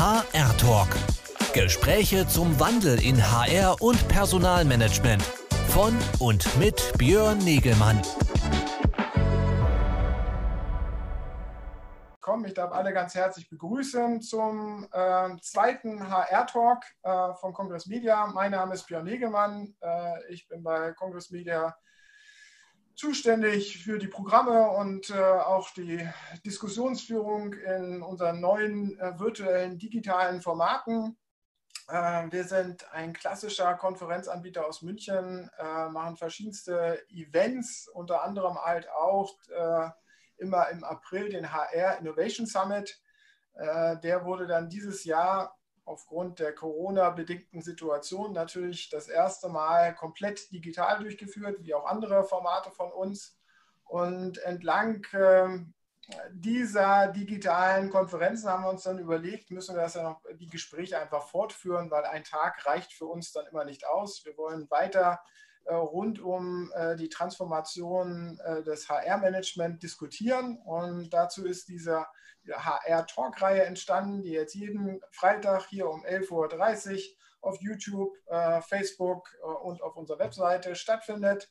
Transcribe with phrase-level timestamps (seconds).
[0.00, 0.88] HR Talk.
[1.52, 5.22] Gespräche zum Wandel in HR und Personalmanagement.
[5.68, 8.00] Von und mit Björn Negelmann.
[12.22, 18.26] Komm, ich darf alle ganz herzlich begrüßen zum äh, zweiten HR-Talk äh, von Congress Media.
[18.28, 19.74] Mein Name ist Björn Negelmann.
[19.82, 21.76] Äh, ich bin bei Congress Media
[23.00, 26.06] zuständig für die Programme und äh, auch die
[26.44, 31.16] Diskussionsführung in unseren neuen äh, virtuellen digitalen Formaten.
[31.88, 38.86] Äh, wir sind ein klassischer Konferenzanbieter aus München, äh, machen verschiedenste Events, unter anderem halt
[38.90, 39.88] auch äh,
[40.36, 43.00] immer im April den HR Innovation Summit.
[43.54, 45.58] Äh, der wurde dann dieses Jahr
[45.90, 52.70] aufgrund der Corona-bedingten Situation natürlich das erste Mal komplett digital durchgeführt, wie auch andere Formate
[52.70, 53.36] von uns.
[53.84, 55.58] Und entlang äh,
[56.30, 60.98] dieser digitalen Konferenzen haben wir uns dann überlegt, müssen wir das ja noch die Gespräche
[60.98, 64.24] einfach fortführen, weil ein Tag reicht für uns dann immer nicht aus.
[64.24, 65.20] Wir wollen weiter
[65.64, 70.58] äh, rund um äh, die Transformation äh, des HR-Management diskutieren.
[70.64, 72.06] Und dazu ist diese
[72.50, 77.00] HR-Talk-Reihe entstanden, die jetzt jeden Freitag hier um 11.30 Uhr
[77.42, 78.14] auf YouTube,
[78.68, 79.30] Facebook
[79.62, 81.50] und auf unserer Webseite stattfindet.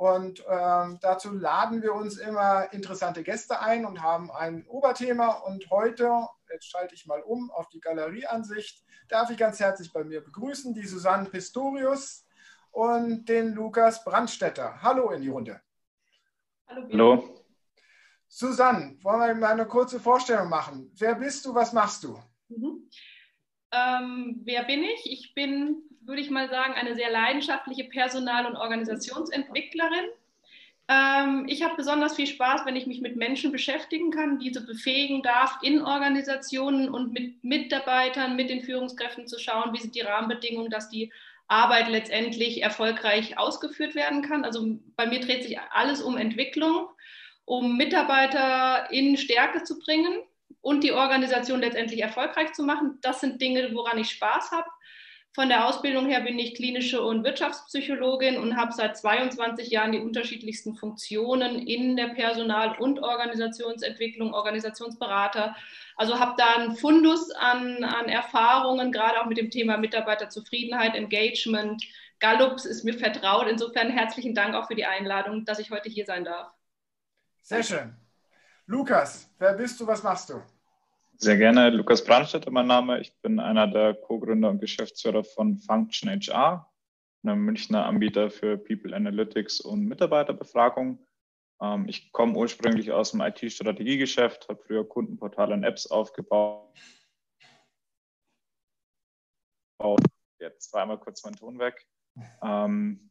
[0.00, 5.28] Und ähm, dazu laden wir uns immer interessante Gäste ein und haben ein Oberthema.
[5.28, 10.02] Und heute, jetzt schalte ich mal um auf die Galerieansicht, darf ich ganz herzlich bei
[10.02, 12.24] mir begrüßen die Susanne Pistorius
[12.70, 14.80] und den Lukas Brandstetter.
[14.80, 15.60] Hallo in die Runde.
[16.66, 16.88] Hallo.
[16.90, 17.39] Hallo.
[18.32, 20.88] Susanne, wollen wir mal eine kurze Vorstellung machen?
[20.96, 22.16] Wer bist du, was machst du?
[22.48, 22.88] Mhm.
[23.72, 25.12] Ähm, wer bin ich?
[25.12, 30.04] Ich bin, würde ich mal sagen, eine sehr leidenschaftliche Personal- und Organisationsentwicklerin.
[30.86, 35.22] Ähm, ich habe besonders viel Spaß, wenn ich mich mit Menschen beschäftigen kann, diese befähigen
[35.22, 40.70] darf, in Organisationen und mit Mitarbeitern, mit den Führungskräften zu schauen, wie sind die Rahmenbedingungen,
[40.70, 41.12] dass die
[41.48, 44.44] Arbeit letztendlich erfolgreich ausgeführt werden kann.
[44.44, 46.86] Also bei mir dreht sich alles um Entwicklung,
[47.44, 50.22] um Mitarbeiter in Stärke zu bringen
[50.60, 52.98] und die Organisation letztendlich erfolgreich zu machen.
[53.02, 54.68] Das sind Dinge, woran ich Spaß habe.
[55.32, 60.00] Von der Ausbildung her bin ich klinische und Wirtschaftspsychologin und habe seit 22 Jahren die
[60.00, 65.54] unterschiedlichsten Funktionen in der Personal- und Organisationsentwicklung, Organisationsberater.
[65.94, 71.80] Also habe da einen Fundus an, an Erfahrungen, gerade auch mit dem Thema Mitarbeiterzufriedenheit, Engagement.
[72.18, 73.46] Gallups ist mir vertraut.
[73.48, 76.50] Insofern herzlichen Dank auch für die Einladung, dass ich heute hier sein darf.
[77.42, 77.96] Sehr schön.
[78.66, 80.42] Lukas, wer bist du, was machst du?
[81.16, 81.70] Sehr gerne.
[81.70, 83.00] Lukas Brandstetter, mein Name.
[83.00, 86.72] Ich bin einer der Co-Gründer und Geschäftsführer von Function HR,
[87.22, 91.04] einem Münchner Anbieter für People Analytics und Mitarbeiterbefragung.
[91.60, 96.72] Ähm, ich komme ursprünglich aus dem IT-Strategiegeschäft, habe früher Kundenportale und Apps aufgebaut.
[100.38, 101.86] Jetzt war einmal kurz mein Ton weg.
[102.42, 103.10] Ähm,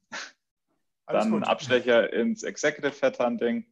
[1.05, 3.65] dann Abstecher ins Executive Headhunting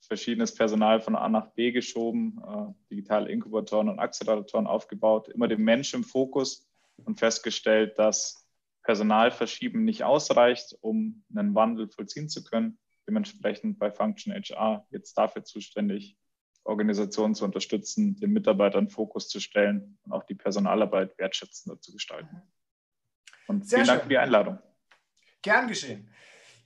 [0.00, 5.62] verschiedenes Personal von A nach B geschoben, äh, digitale Inkubatoren und Acceleratoren aufgebaut, immer den
[5.62, 6.66] Menschen im Fokus
[7.04, 8.46] und festgestellt, dass
[8.82, 12.78] Personalverschieben nicht ausreicht, um einen Wandel vollziehen zu können.
[13.08, 16.16] Dementsprechend bei Function HR jetzt dafür zuständig,
[16.64, 22.42] Organisationen zu unterstützen, den Mitarbeitern Fokus zu stellen und auch die Personalarbeit wertschätzender zu gestalten.
[23.46, 24.58] Und Sehr vielen Dank für die Einladung.
[25.42, 26.08] Gern geschehen.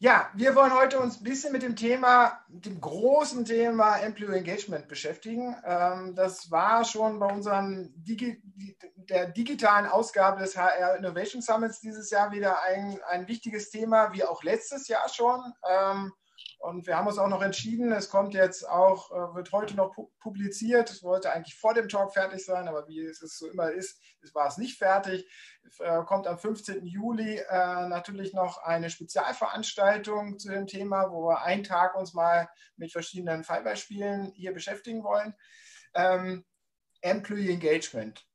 [0.03, 4.88] Ja, wir wollen heute uns ein bisschen mit dem Thema, dem großen Thema Employee Engagement
[4.88, 5.55] beschäftigen.
[5.62, 8.41] Ähm, das war schon bei unserem Digi
[9.11, 14.25] der digitalen Ausgabe des HR Innovation Summits dieses Jahr wieder ein, ein wichtiges Thema, wie
[14.25, 15.38] auch letztes Jahr schon.
[16.60, 19.97] Und wir haben uns auch noch entschieden, es kommt jetzt auch, äh, wird heute noch
[20.21, 20.91] publiziert.
[20.91, 23.98] Es wollte eigentlich vor dem Talk fertig sein, aber wie es so immer ist,
[24.34, 25.26] war es nicht fertig.
[25.66, 26.84] Es äh, kommt am 15.
[26.84, 32.47] Juli äh, natürlich noch eine Spezialveranstaltung zu dem Thema, wo wir einen Tag uns mal
[32.76, 35.34] mit verschiedenen Fallbeispielen hier beschäftigen wollen.
[35.94, 36.44] Ähm,
[37.00, 38.30] Employee Engagement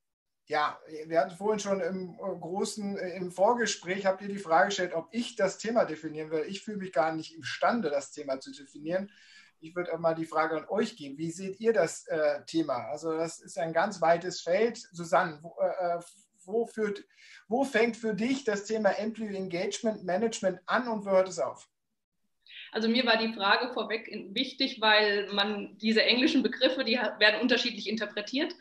[0.48, 4.66] ja, wir hatten vorhin schon im äh, großen, äh, im Vorgespräch, habt ihr die Frage
[4.66, 6.44] gestellt, ob ich das Thema definieren will.
[6.48, 9.10] Ich fühle mich gar nicht imstande, das Thema zu definieren.
[9.58, 11.18] Ich würde mal die Frage an euch geben.
[11.18, 12.86] Wie seht ihr das äh, Thema?
[12.90, 14.76] Also das ist ein ganz weites Feld.
[14.92, 16.00] Susanne, wo, äh, äh,
[16.44, 17.04] wo, führt,
[17.48, 21.68] wo fängt für dich das Thema Employee Engagement Management an und wo hört es auf?
[22.70, 27.88] Also mir war die Frage vorweg wichtig, weil man diese englischen Begriffe, die werden unterschiedlich
[27.88, 28.54] interpretiert.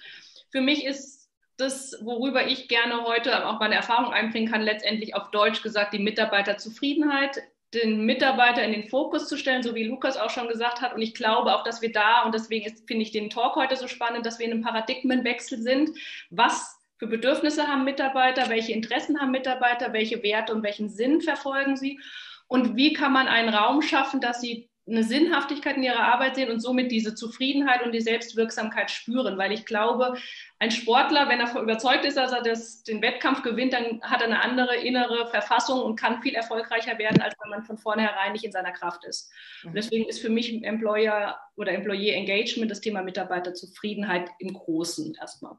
[0.52, 1.25] Für mich ist
[1.58, 6.00] das, worüber ich gerne heute auch meine Erfahrung einbringen kann, letztendlich auf Deutsch gesagt, die
[6.00, 7.42] Mitarbeiterzufriedenheit,
[7.74, 10.94] den Mitarbeiter in den Fokus zu stellen, so wie Lukas auch schon gesagt hat.
[10.94, 13.88] Und ich glaube auch, dass wir da, und deswegen finde ich den Talk heute so
[13.88, 15.92] spannend, dass wir in einem Paradigmenwechsel sind.
[16.30, 21.76] Was für Bedürfnisse haben Mitarbeiter, welche Interessen haben Mitarbeiter, welche Werte und welchen Sinn verfolgen
[21.76, 22.00] sie
[22.48, 26.52] und wie kann man einen Raum schaffen, dass sie eine Sinnhaftigkeit in ihrer Arbeit sehen
[26.52, 29.38] und somit diese Zufriedenheit und die Selbstwirksamkeit spüren.
[29.38, 30.16] Weil ich glaube,
[30.60, 34.28] ein Sportler, wenn er überzeugt ist, dass er das, den Wettkampf gewinnt, dann hat er
[34.28, 38.46] eine andere innere Verfassung und kann viel erfolgreicher werden, als wenn man von vornherein nicht
[38.46, 39.32] in seiner Kraft ist.
[39.64, 39.76] Und mhm.
[39.76, 45.58] deswegen ist für mich Employer oder Employee Engagement das Thema Mitarbeiterzufriedenheit im Großen erstmal.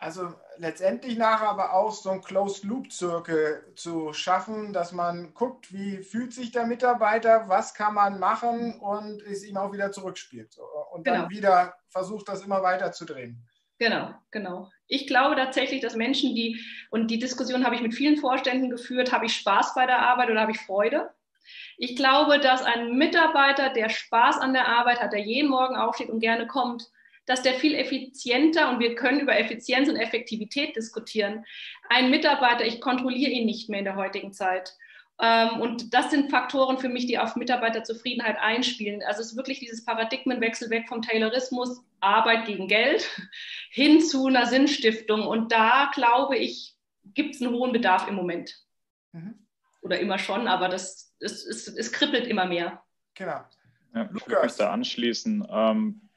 [0.00, 6.32] Also letztendlich nachher aber auch so ein Closed-Loop-Zirkel zu schaffen, dass man guckt, wie fühlt
[6.32, 10.56] sich der Mitarbeiter, was kann man machen und es ihm auch wieder zurückspielt.
[10.92, 11.30] Und dann genau.
[11.30, 13.44] wieder versucht, das immer weiter zu drehen.
[13.78, 14.70] Genau, genau.
[14.86, 16.60] Ich glaube tatsächlich, dass Menschen, die,
[16.90, 20.30] und die Diskussion habe ich mit vielen Vorständen geführt, habe ich Spaß bei der Arbeit
[20.30, 21.10] oder habe ich Freude?
[21.76, 26.10] Ich glaube, dass ein Mitarbeiter, der Spaß an der Arbeit hat, der jeden Morgen aufsteht
[26.10, 26.90] und gerne kommt,
[27.28, 31.44] dass der viel effizienter und wir können über Effizienz und Effektivität diskutieren.
[31.90, 34.74] Ein Mitarbeiter, ich kontrolliere ihn nicht mehr in der heutigen Zeit.
[35.20, 39.02] Ähm, und das sind Faktoren für mich, die auf Mitarbeiterzufriedenheit einspielen.
[39.02, 43.08] Also es ist wirklich dieses Paradigmenwechsel weg vom Taylorismus, Arbeit gegen Geld,
[43.70, 45.26] hin zu einer Sinnstiftung.
[45.26, 46.76] Und da glaube ich,
[47.14, 48.56] gibt es einen hohen Bedarf im Moment.
[49.12, 49.34] Mhm.
[49.82, 52.82] Oder immer schon, aber das, es, es, es kribbelt immer mehr.
[53.14, 53.40] Genau.
[53.94, 55.46] Ja, ich würde mich da anschließen.
[55.50, 56.07] Ähm,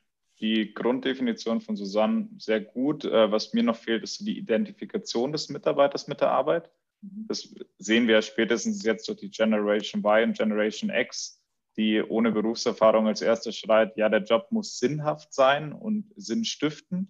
[0.42, 3.06] die Grunddefinition von Susanne sehr gut.
[3.06, 6.72] Äh, was mir noch fehlt, ist die Identifikation des Mitarbeiters mit der Arbeit.
[7.02, 7.26] Mhm.
[7.28, 11.42] Das sehen wir spätestens jetzt durch die Generation Y und Generation X,
[11.78, 17.10] die ohne Berufserfahrung als erstes schreit, ja, der Job muss sinnhaft sein und sinnstiftend.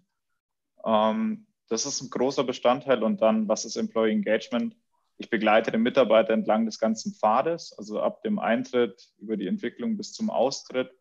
[0.86, 3.02] Ähm, das ist ein großer Bestandteil.
[3.02, 4.76] Und dann, was ist Employee Engagement?
[5.18, 9.96] Ich begleite den Mitarbeiter entlang des ganzen Pfades, also ab dem Eintritt über die Entwicklung
[9.96, 10.92] bis zum Austritt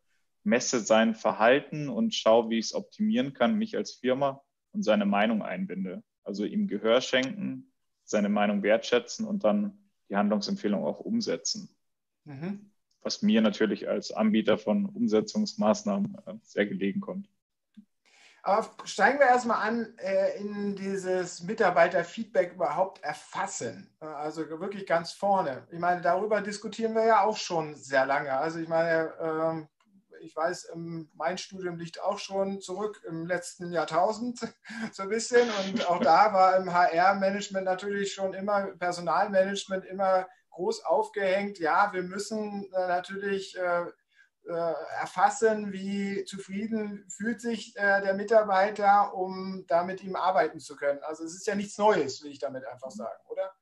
[0.42, 4.42] messe sein Verhalten und schaue, wie ich es optimieren kann, mich als Firma
[4.72, 6.02] und seine Meinung einbinde.
[6.24, 7.72] Also ihm Gehör schenken,
[8.04, 9.78] seine Meinung wertschätzen und dann
[10.08, 11.68] die Handlungsempfehlung auch umsetzen.
[12.24, 12.70] Mhm.
[13.02, 17.28] Was mir natürlich als Anbieter von Umsetzungsmaßnahmen äh, sehr gelegen kommt.
[18.42, 23.90] Aber steigen wir erstmal an äh, in dieses Mitarbeiterfeedback überhaupt erfassen.
[24.00, 25.66] Also wirklich ganz vorne.
[25.70, 28.32] Ich meine, darüber diskutieren wir ja auch schon sehr lange.
[28.32, 29.68] Also ich meine, ähm,
[30.20, 30.72] ich weiß,
[31.14, 34.40] mein Studium liegt auch schon zurück im letzten Jahrtausend
[34.92, 35.48] so ein bisschen.
[35.64, 41.58] Und auch da war im HR-Management natürlich schon immer, Personalmanagement immer groß aufgehängt.
[41.58, 43.86] Ja, wir müssen äh, natürlich äh,
[44.46, 51.00] äh, erfassen, wie zufrieden fühlt sich der Mitarbeiter, um da mit ihm arbeiten zu können.
[51.02, 53.52] Also es ist ja nichts Neues, will ich damit einfach sagen, oder?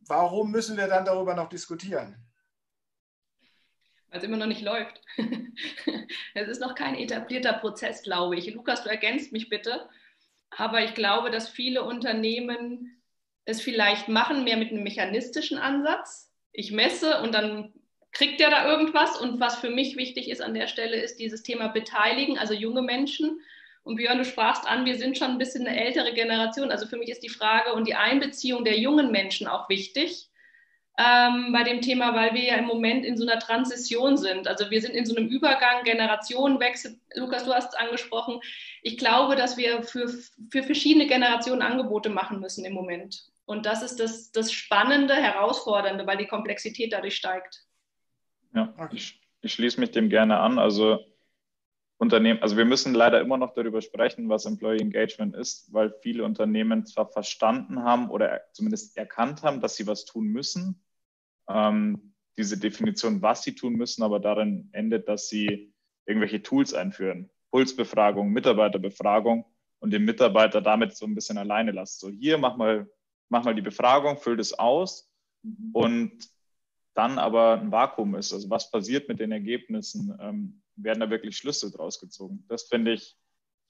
[0.00, 2.25] Warum müssen wir dann darüber noch diskutieren?
[4.10, 5.00] Weil es immer noch nicht läuft.
[6.34, 8.52] es ist noch kein etablierter Prozess, glaube ich.
[8.54, 9.88] Lukas, du ergänzt mich bitte.
[10.50, 13.02] Aber ich glaube, dass viele Unternehmen
[13.44, 16.32] es vielleicht machen, mehr mit einem mechanistischen Ansatz.
[16.52, 17.72] Ich messe und dann
[18.12, 19.20] kriegt der da irgendwas.
[19.20, 22.82] Und was für mich wichtig ist an der Stelle, ist dieses Thema Beteiligen, also junge
[22.82, 23.40] Menschen.
[23.82, 26.70] Und Björn, du sprachst an, wir sind schon ein bisschen eine ältere Generation.
[26.70, 30.28] Also für mich ist die Frage und die Einbeziehung der jungen Menschen auch wichtig
[30.98, 34.48] ähm, bei dem Thema, weil wir ja im Moment in so einer Transition sind.
[34.48, 36.98] Also wir sind in so einem Übergang, Generationenwechsel.
[37.14, 38.40] Lukas, du hast es angesprochen.
[38.82, 43.30] Ich glaube, dass wir für, für verschiedene Generationen Angebote machen müssen im Moment.
[43.44, 47.64] Und das ist das, das Spannende, Herausfordernde, weil die Komplexität dadurch steigt.
[48.54, 50.58] Ja, ich, ich schließe mich dem gerne an.
[50.58, 51.04] Also
[51.98, 56.24] Unternehmen, also wir müssen leider immer noch darüber sprechen, was Employee Engagement ist, weil viele
[56.24, 60.82] Unternehmen zwar verstanden haben oder zumindest erkannt haben, dass sie was tun müssen,
[61.48, 65.72] ähm, diese Definition, was sie tun müssen, aber darin endet, dass sie
[66.04, 67.30] irgendwelche Tools einführen.
[67.50, 69.46] Pulsbefragung, Mitarbeiterbefragung
[69.78, 71.98] und den Mitarbeiter damit so ein bisschen alleine lassen.
[71.98, 72.88] So hier, mach mal,
[73.28, 75.10] mach mal die Befragung, füll das aus
[75.42, 75.70] mhm.
[75.72, 76.30] und
[76.94, 78.32] dann aber ein Vakuum ist.
[78.32, 80.16] Also was passiert mit den Ergebnissen?
[80.20, 82.44] Ähm, werden da wirklich Schlüsse draus gezogen?
[82.48, 83.16] Das finde ich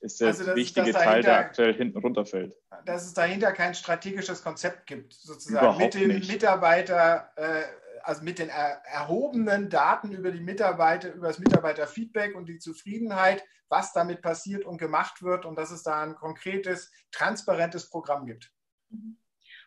[0.00, 2.56] ist der also wichtige ist Teil, der aktuell hinten runterfällt.
[2.84, 6.30] Dass es dahinter kein strategisches Konzept gibt, sozusagen Überhaupt mit dem nicht.
[6.30, 7.62] Mitarbeiter, äh,
[8.02, 13.44] also mit den er erhobenen Daten über die Mitarbeiter, über das Mitarbeiterfeedback und die Zufriedenheit,
[13.68, 18.52] was damit passiert und gemacht wird und dass es da ein konkretes, transparentes Programm gibt.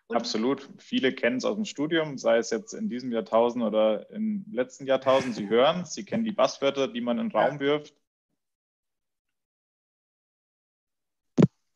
[0.08, 0.68] Und Absolut.
[0.80, 4.88] Viele kennen es aus dem Studium, sei es jetzt in diesem Jahrtausend oder im letzten
[4.88, 5.36] Jahrtausend.
[5.36, 7.60] Sie hören sie kennen die Basswörter, die man in den Raum ja.
[7.60, 7.94] wirft.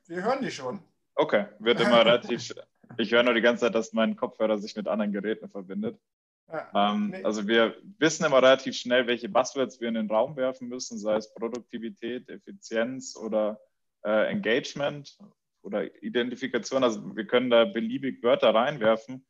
[0.08, 0.80] Wir hören die schon.
[1.16, 2.54] Okay, wird immer relativ.
[2.98, 6.00] Ich höre nur die ganze Zeit, dass mein Kopfhörer sich mit anderen Geräten verbindet.
[6.48, 7.24] Ja, ähm, nee.
[7.24, 11.16] Also wir wissen immer relativ schnell, welche Buzzwords wir in den Raum werfen müssen, sei
[11.16, 13.60] es Produktivität, Effizienz oder
[14.06, 15.18] äh, Engagement.
[15.64, 19.26] oder Identifikation, also wir können da beliebig Wörter reinwerfen,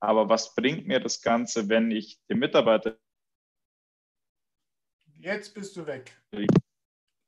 [0.00, 2.98] aber was bringt mir das Ganze, wenn ich dem Mitarbeiter.
[5.14, 6.20] Jetzt bist du weg.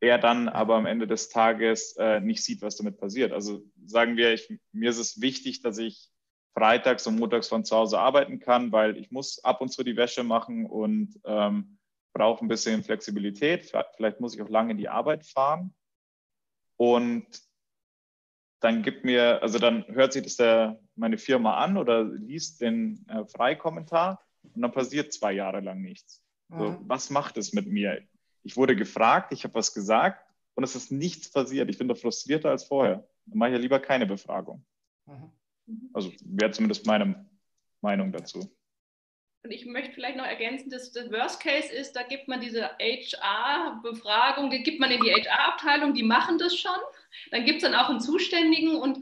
[0.01, 3.33] Er dann aber am Ende des Tages äh, nicht sieht, was damit passiert.
[3.33, 6.09] Also sagen wir, ich, mir ist es wichtig, dass ich
[6.55, 9.97] freitags und montags von zu Hause arbeiten kann, weil ich muss ab und zu die
[9.97, 11.79] Wäsche machen und ähm,
[12.13, 13.73] brauche ein bisschen Flexibilität.
[13.97, 15.75] Vielleicht muss ich auch lange in die Arbeit fahren.
[16.77, 17.27] Und
[18.61, 23.07] dann gibt mir, also dann hört sich das der, meine Firma an oder liest den
[23.09, 26.25] äh, Freikommentar und dann passiert zwei Jahre lang nichts.
[26.49, 26.59] Mhm.
[26.59, 28.03] So, was macht es mit mir?
[28.49, 30.25] Ich wurde gefragt, ich habe was gesagt
[30.55, 31.69] und es ist nichts passiert.
[31.69, 33.07] Ich bin doch frustrierter als vorher.
[33.27, 34.65] Dann mache ich ja lieber keine Befragung.
[35.05, 35.91] Mhm.
[35.93, 37.29] Also wäre zumindest meine
[37.83, 38.51] Meinung dazu.
[39.45, 42.71] Und ich möchte vielleicht noch ergänzen, dass das Worst Case ist, da gibt man diese
[42.79, 46.81] HR-Befragung, die gibt man in die HR-Abteilung, die machen das schon.
[47.31, 48.97] Dann gibt es dann auch einen Zuständigen und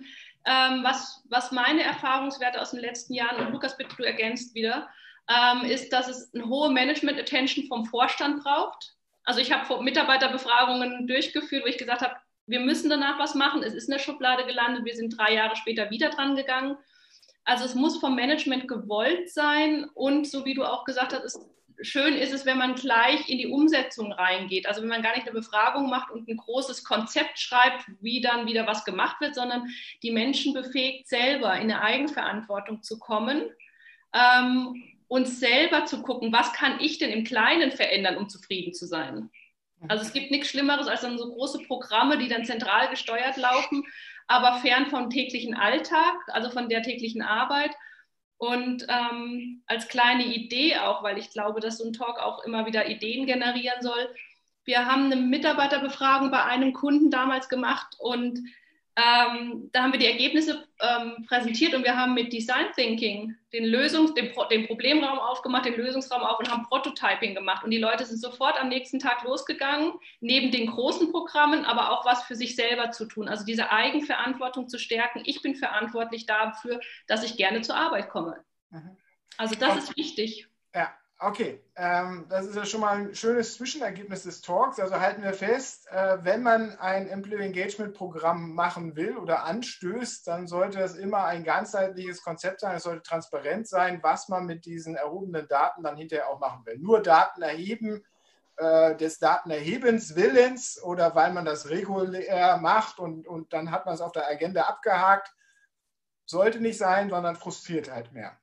[0.45, 4.88] ähm, was, was meine Erfahrungswerte aus den letzten Jahren, und Lukas, bitte du ergänzt wieder,
[5.29, 8.96] ähm, ist, dass es eine hohe Management-Attention vom Vorstand braucht.
[9.26, 12.14] Also ich habe Mitarbeiterbefragungen durchgeführt, wo ich gesagt habe,
[12.47, 13.64] wir müssen danach was machen.
[13.64, 14.85] Es ist in der Schublade gelandet.
[14.85, 16.76] Wir sind drei Jahre später wieder dran gegangen.
[17.45, 21.40] Also es muss vom Management gewollt sein und so wie du auch gesagt hast, ist,
[21.80, 24.66] schön ist es, wenn man gleich in die Umsetzung reingeht.
[24.66, 28.47] Also wenn man gar nicht eine Befragung macht und ein großes Konzept schreibt, wie dann
[28.47, 29.68] wieder was gemacht wird, sondern
[30.02, 33.42] die Menschen befähigt, selber in eine Eigenverantwortung zu kommen
[34.12, 38.87] ähm, und selber zu gucken, was kann ich denn im Kleinen verändern, um zufrieden zu
[38.87, 39.31] sein.
[39.89, 43.85] Also es gibt nichts Schlimmeres als dann so große Programme, die dann zentral gesteuert laufen,
[44.27, 47.71] aber fern vom täglichen Alltag, also von der täglichen Arbeit.
[48.39, 52.67] Und ähm, als kleine Idee auch, weil ich glaube, dass so ein Talk auch immer
[52.67, 54.15] wieder Ideen generieren soll.
[54.65, 58.41] Wir haben eine Mitarbeiterbefragung bei einem Kunden damals gemacht und
[58.97, 63.67] ähm, da haben wir die Ergebnisse ähm, präsentiert und wir haben mit Design Thinking den,
[63.67, 67.62] Lösungs-, den, Pro den, Problemraum aufgemacht, den Lösungsraum auf und haben Prototyping gemacht.
[67.62, 72.07] Und die Leute sind sofort am nächsten Tag losgegangen, neben den großen Programmen, aber auch
[72.07, 73.29] was für sich selber zu tun.
[73.29, 75.21] Also diese Eigenverantwortung zu stärken.
[75.26, 78.43] Ich bin verantwortlich dafür, dass ich gerne zur Arbeit komme.
[78.71, 78.97] Mhm.
[79.37, 80.49] Also das ist wichtig.
[81.19, 84.79] Okay, ähm, das ist ja schon mal ein schönes Zwischenergebnis des Talks.
[84.79, 90.27] Also halten wir fest, äh, wenn man ein Employee Engagement Programm machen will oder anstößt,
[90.27, 92.77] dann sollte das immer ein ganzheitliches Konzept sein.
[92.77, 96.77] Es sollte transparent sein, was man mit diesen erhobenen Daten dann hinterher auch machen will.
[96.79, 98.05] Nur Daten erheben
[98.59, 103.95] äh, des Datenerhebens Willens oder weil man das regulär macht und, und dann hat man
[103.95, 105.35] es auf der Agenda abgehakt,
[106.27, 108.39] sollte nicht sein, sondern frustriert halt mehr.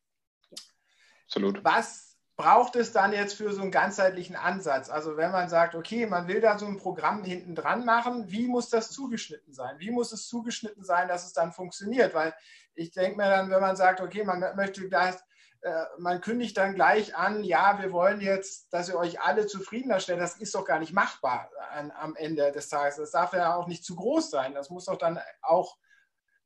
[1.25, 1.63] Absolut.
[1.63, 4.89] Was braucht es dann jetzt für so einen ganzheitlichen Ansatz?
[4.89, 8.47] Also wenn man sagt, okay, man will da so ein Programm hinten dran machen, wie
[8.47, 9.77] muss das zugeschnitten sein?
[9.77, 12.13] Wie muss es zugeschnitten sein, dass es dann funktioniert?
[12.15, 12.33] Weil
[12.73, 15.15] ich denke mir dann, wenn man sagt, okay, man möchte gleich,
[15.61, 19.99] äh, man kündigt dann gleich an, ja, wir wollen jetzt, dass ihr euch alle zufriedener
[19.99, 22.95] stellt, das ist doch gar nicht machbar an, am Ende des Tages.
[22.95, 24.55] Das darf ja auch nicht zu groß sein.
[24.55, 25.77] Das muss doch dann auch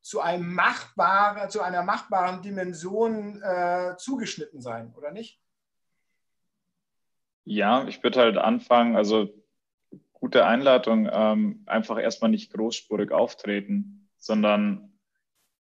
[0.02, 5.42] zu, einem machbare, zu einer machbaren Dimension äh, zugeschnitten sein, oder nicht?
[7.50, 9.30] Ja, ich würde halt anfangen, also
[10.12, 15.00] gute Einladung, ähm, einfach erstmal nicht großspurig auftreten, sondern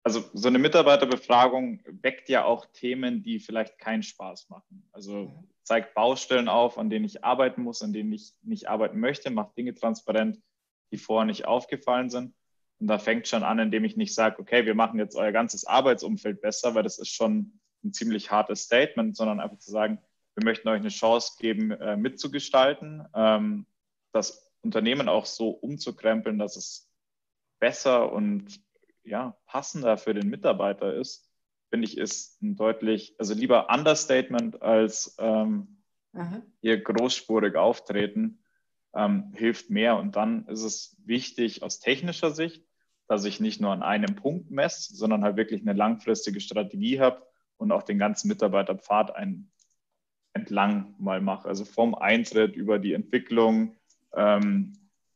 [0.03, 4.87] also so eine Mitarbeiterbefragung weckt ja auch Themen, die vielleicht keinen Spaß machen.
[4.93, 9.31] Also zeigt Baustellen auf, an denen ich arbeiten muss, an denen ich nicht arbeiten möchte,
[9.31, 10.43] macht Dinge transparent,
[10.91, 12.35] die vorher nicht aufgefallen sind.
[12.81, 15.65] Und da fängt schon an, indem ich nicht sage, okay, wir machen jetzt euer ganzes
[15.65, 20.03] Arbeitsumfeld besser, weil das ist schon ein ziemlich hartes Statement, sondern einfach zu sagen,
[20.35, 23.67] wir möchten euch eine Chance geben, äh, mitzugestalten, ähm,
[24.13, 26.91] das Unternehmen auch so umzukrempeln, dass es
[27.59, 28.61] besser und
[29.05, 31.29] ja, passender für den Mitarbeiter ist,
[31.71, 35.83] finde ich, ist ein deutlich, also lieber Understatement als ähm,
[36.61, 38.43] hier großspurig auftreten,
[38.95, 39.97] ähm, hilft mehr.
[39.97, 42.65] Und dann ist es wichtig aus technischer Sicht,
[43.09, 47.27] dass ich nicht nur an einem Punkt messe, sondern halt wirklich eine langfristige Strategie habe
[47.57, 49.51] und auch den ganzen Mitarbeiterpfad ein,
[50.35, 51.49] entlang mal mache.
[51.49, 53.77] Also vom Eintritt über die Entwicklung
[54.15, 54.73] ähm,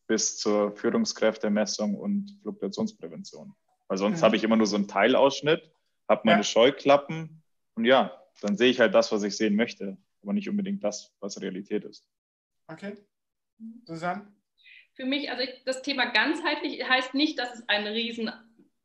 [0.06, 3.54] bis zur Führungskräftemessung und Fluktuationsprävention.
[3.88, 4.25] Weil sonst mhm.
[4.25, 5.70] habe ich immer nur so einen Teilausschnitt,
[6.08, 6.44] habe meine ja.
[6.44, 7.42] Scheuklappen
[7.75, 11.14] und ja, dann sehe ich halt das, was ich sehen möchte, aber nicht unbedingt das,
[11.20, 12.08] was Realität ist.
[12.68, 12.96] Okay.
[13.85, 14.26] Susanne?
[14.94, 18.30] Für mich, also ich, das Thema ganzheitlich heißt nicht, dass es ein riesen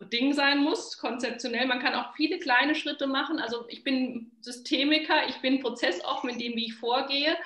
[0.09, 1.67] Ding sein muss, konzeptionell.
[1.67, 3.39] Man kann auch viele kleine Schritte machen.
[3.39, 7.37] Also ich bin Systemiker, ich bin prozessoffen in dem, wie ich vorgehe.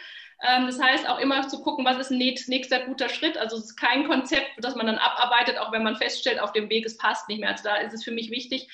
[0.43, 3.37] Ähm, das heißt auch immer zu gucken, was ist ein nächster guter Schritt.
[3.37, 6.69] Also es ist kein Konzept, das man dann abarbeitet, auch wenn man feststellt, auf dem
[6.69, 7.49] Weg, es passt nicht mehr.
[7.49, 8.69] Also da ist es für mich wichtig,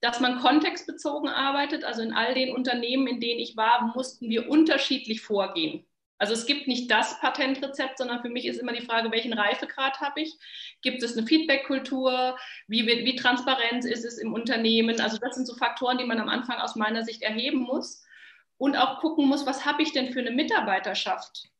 [0.00, 1.84] dass man kontextbezogen arbeitet.
[1.84, 5.84] Also in all den Unternehmen, in denen ich war, mussten wir unterschiedlich vorgehen.
[6.18, 10.00] Also es gibt nicht das Patentrezept, sondern für mich ist immer die Frage, welchen Reifegrad
[10.00, 10.34] habe ich?
[10.80, 12.38] Gibt es eine Feedbackkultur?
[12.68, 15.00] Wie, wie transparent ist es im Unternehmen?
[15.00, 18.02] Also das sind so Faktoren, die man am Anfang aus meiner Sicht erheben muss
[18.58, 21.50] und auch gucken muss, was habe ich denn für eine Mitarbeiterschaft?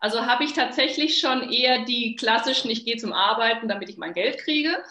[0.00, 4.14] Also habe ich tatsächlich schon eher die klassischen, ich gehe zum Arbeiten, damit ich mein
[4.14, 4.82] Geld kriege?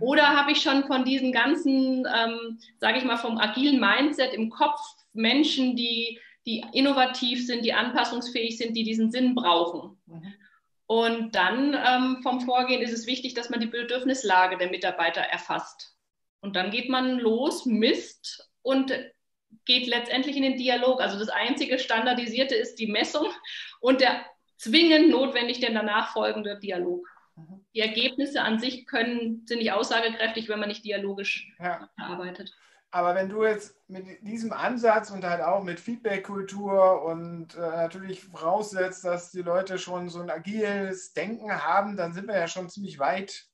[0.00, 4.50] Oder habe ich schon von diesen ganzen, ähm, sage ich mal, vom agilen Mindset im
[4.50, 4.78] Kopf
[5.14, 10.00] Menschen, die die innovativ sind, die anpassungsfähig sind, die diesen Sinn brauchen.
[10.86, 15.96] Und dann ähm, vom Vorgehen ist es wichtig, dass man die Bedürfnislage der Mitarbeiter erfasst.
[16.40, 18.92] Und dann geht man los, misst und
[19.66, 21.00] geht letztendlich in den Dialog.
[21.00, 23.28] Also das einzige Standardisierte ist die Messung
[23.80, 24.24] und der
[24.56, 27.06] zwingend notwendig der danach folgende Dialog.
[27.74, 31.88] Die Ergebnisse an sich können, sind nicht aussagekräftig, wenn man nicht dialogisch ja.
[31.96, 32.52] arbeitet.
[32.92, 38.24] Aber wenn du jetzt mit diesem Ansatz und halt auch mit Feedback-Kultur und äh, natürlich
[38.24, 42.68] voraussetzt, dass die Leute schon so ein agiles Denken haben, dann sind wir ja schon
[42.68, 43.46] ziemlich weit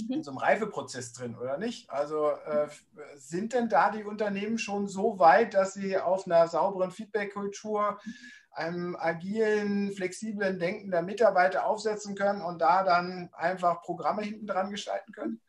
[0.00, 0.14] mhm.
[0.14, 1.90] in so einem Reifeprozess drin, oder nicht?
[1.90, 2.68] Also äh,
[3.14, 8.00] sind denn da die Unternehmen schon so weit, dass sie auf einer sauberen Feedback-Kultur,
[8.50, 14.70] einem agilen, flexiblen Denken der Mitarbeiter aufsetzen können und da dann einfach Programme hinten dran
[14.70, 15.40] gestalten können?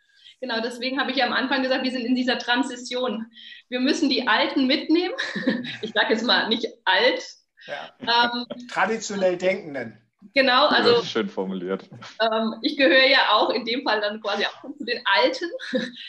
[0.43, 3.27] Genau, deswegen habe ich ja am Anfang gesagt, wir sind in dieser Transition.
[3.69, 5.13] Wir müssen die Alten mitnehmen.
[5.81, 7.23] Ich sage jetzt mal nicht alt.
[7.65, 7.93] Ja.
[8.01, 9.97] Ähm, Traditionell Denkenden.
[10.33, 11.01] Genau, also.
[11.03, 11.89] Schön formuliert.
[12.19, 15.45] Ähm, ich gehöre ja auch in dem Fall dann quasi auch zu den Alten.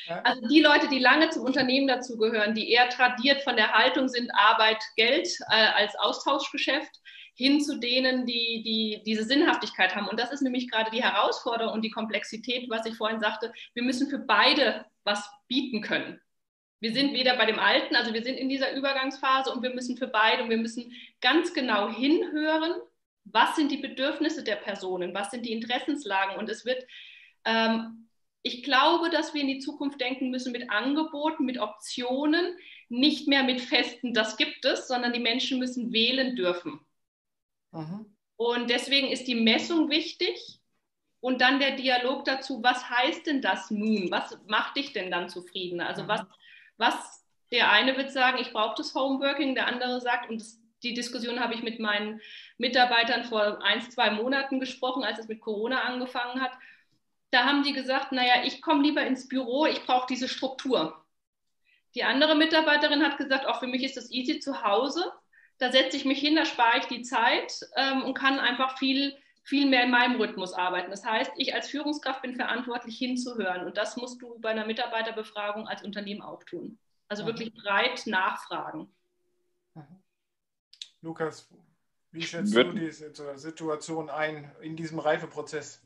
[0.08, 0.20] Ja.
[0.24, 4.30] Also die Leute, die lange zum Unternehmen dazugehören, die eher tradiert von der Haltung sind,
[4.34, 6.90] Arbeit, Geld äh, als Austauschgeschäft
[7.34, 10.08] hin zu denen, die, die diese Sinnhaftigkeit haben.
[10.08, 13.52] Und das ist nämlich gerade die Herausforderung und die Komplexität, was ich vorhin sagte.
[13.74, 16.20] Wir müssen für beide was bieten können.
[16.80, 19.96] Wir sind weder bei dem Alten, also wir sind in dieser Übergangsphase und wir müssen
[19.96, 22.74] für beide und wir müssen ganz genau hinhören,
[23.24, 26.36] was sind die Bedürfnisse der Personen, was sind die Interessenslagen.
[26.36, 26.84] Und es wird,
[27.46, 28.08] ähm,
[28.42, 32.56] ich glaube, dass wir in die Zukunft denken müssen mit Angeboten, mit Optionen,
[32.90, 36.80] nicht mehr mit festen, das gibt es, sondern die Menschen müssen wählen dürfen.
[37.74, 38.06] Mhm.
[38.36, 40.60] Und deswegen ist die Messung wichtig
[41.20, 44.10] und dann der Dialog dazu, was heißt denn das nun?
[44.10, 45.80] Was macht dich denn dann zufrieden?
[45.80, 46.08] Also mhm.
[46.08, 46.22] was,
[46.76, 50.94] was der eine wird sagen, ich brauche das Homeworking, der andere sagt, und das, die
[50.94, 52.20] Diskussion habe ich mit meinen
[52.58, 56.52] Mitarbeitern vor ein, zwei Monaten gesprochen, als es mit Corona angefangen hat.
[57.30, 61.04] Da haben die gesagt, naja, ich komme lieber ins Büro, ich brauche diese Struktur.
[61.94, 65.12] Die andere Mitarbeiterin hat gesagt, auch für mich ist das easy zu Hause
[65.58, 69.16] da setze ich mich hin, da spare ich die Zeit ähm, und kann einfach viel,
[69.42, 70.90] viel mehr in meinem Rhythmus arbeiten.
[70.90, 75.68] Das heißt, ich als Führungskraft bin verantwortlich hinzuhören und das musst du bei einer Mitarbeiterbefragung
[75.68, 76.78] als Unternehmen auch tun.
[77.08, 78.88] Also wirklich breit nachfragen.
[79.74, 80.02] Mhm.
[81.02, 81.48] Lukas,
[82.10, 85.82] wie schätzt du die Situation ein in diesem Reifeprozess?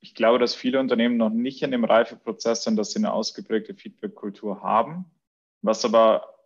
[0.00, 3.74] Ich glaube, dass viele Unternehmen noch nicht in dem Reifeprozess sind, dass sie eine ausgeprägte
[3.74, 5.04] Feedback-Kultur haben.
[5.62, 6.39] Was aber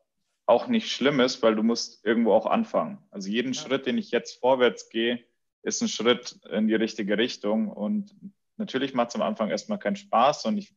[0.47, 2.99] auch nicht schlimm ist, weil du musst irgendwo auch anfangen.
[3.11, 3.61] Also jeden ja.
[3.61, 5.25] Schritt, den ich jetzt vorwärts gehe,
[5.63, 7.69] ist ein Schritt in die richtige Richtung.
[7.69, 8.15] Und
[8.57, 10.75] natürlich macht es am Anfang erstmal keinen Spaß und ich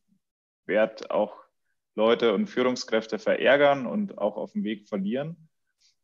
[0.66, 1.34] werde auch
[1.94, 5.48] Leute und Führungskräfte verärgern und auch auf dem Weg verlieren.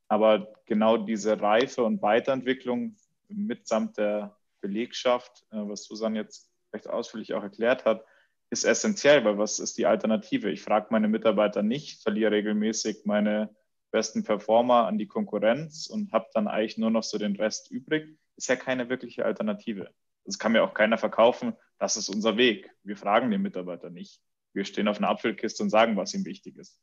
[0.08, 2.96] Aber genau diese Reife und Weiterentwicklung
[3.28, 8.04] mitsamt der Belegschaft, äh, was Susanne jetzt recht ausführlich auch erklärt hat,
[8.54, 10.50] ist essentiell, weil was ist die Alternative?
[10.50, 13.54] Ich frage meine Mitarbeiter nicht, verliere regelmäßig meine
[13.90, 18.16] besten Performer an die Konkurrenz und habe dann eigentlich nur noch so den Rest übrig.
[18.36, 19.90] Ist ja keine wirkliche Alternative.
[20.24, 21.54] Das kann mir auch keiner verkaufen.
[21.78, 22.70] Das ist unser Weg.
[22.82, 24.20] Wir fragen den Mitarbeiter nicht.
[24.52, 26.80] Wir stehen auf einer Apfelkiste und sagen, was ihm wichtig ist.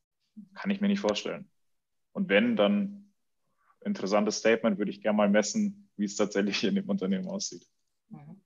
[0.54, 1.50] Kann ich mir nicht vorstellen.
[2.12, 3.14] Und wenn, dann
[3.84, 7.66] interessantes Statement, würde ich gerne mal messen, wie es tatsächlich in dem Unternehmen aussieht.
[8.10, 8.42] Mhm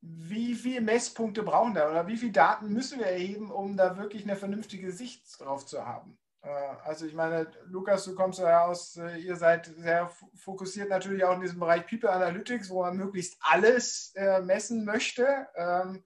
[0.00, 4.24] wie viele Messpunkte brauchen wir oder wie viele Daten müssen wir erheben, um da wirklich
[4.24, 6.18] eine vernünftige Sicht drauf zu haben?
[6.42, 6.48] Äh,
[6.84, 11.34] also ich meine, Lukas, du kommst ja aus, äh, ihr seid sehr fokussiert natürlich auch
[11.34, 16.04] in diesem Bereich People Analytics, wo man möglichst alles äh, messen möchte, ähm,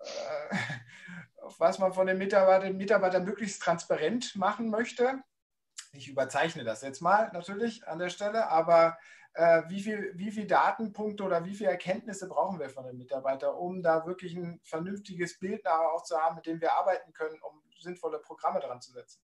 [1.58, 5.22] was man von den Mitarbeitern, Mitarbeitern möglichst transparent machen möchte.
[5.92, 8.96] Ich überzeichne das jetzt mal natürlich an der Stelle, aber
[9.34, 13.54] äh, wie viele wie viel Datenpunkte oder wie viele Erkenntnisse brauchen wir von den Mitarbeitern,
[13.54, 17.62] um da wirklich ein vernünftiges Bild auch zu haben, mit dem wir arbeiten können, um
[17.78, 19.20] sinnvolle Programme dran zu setzen?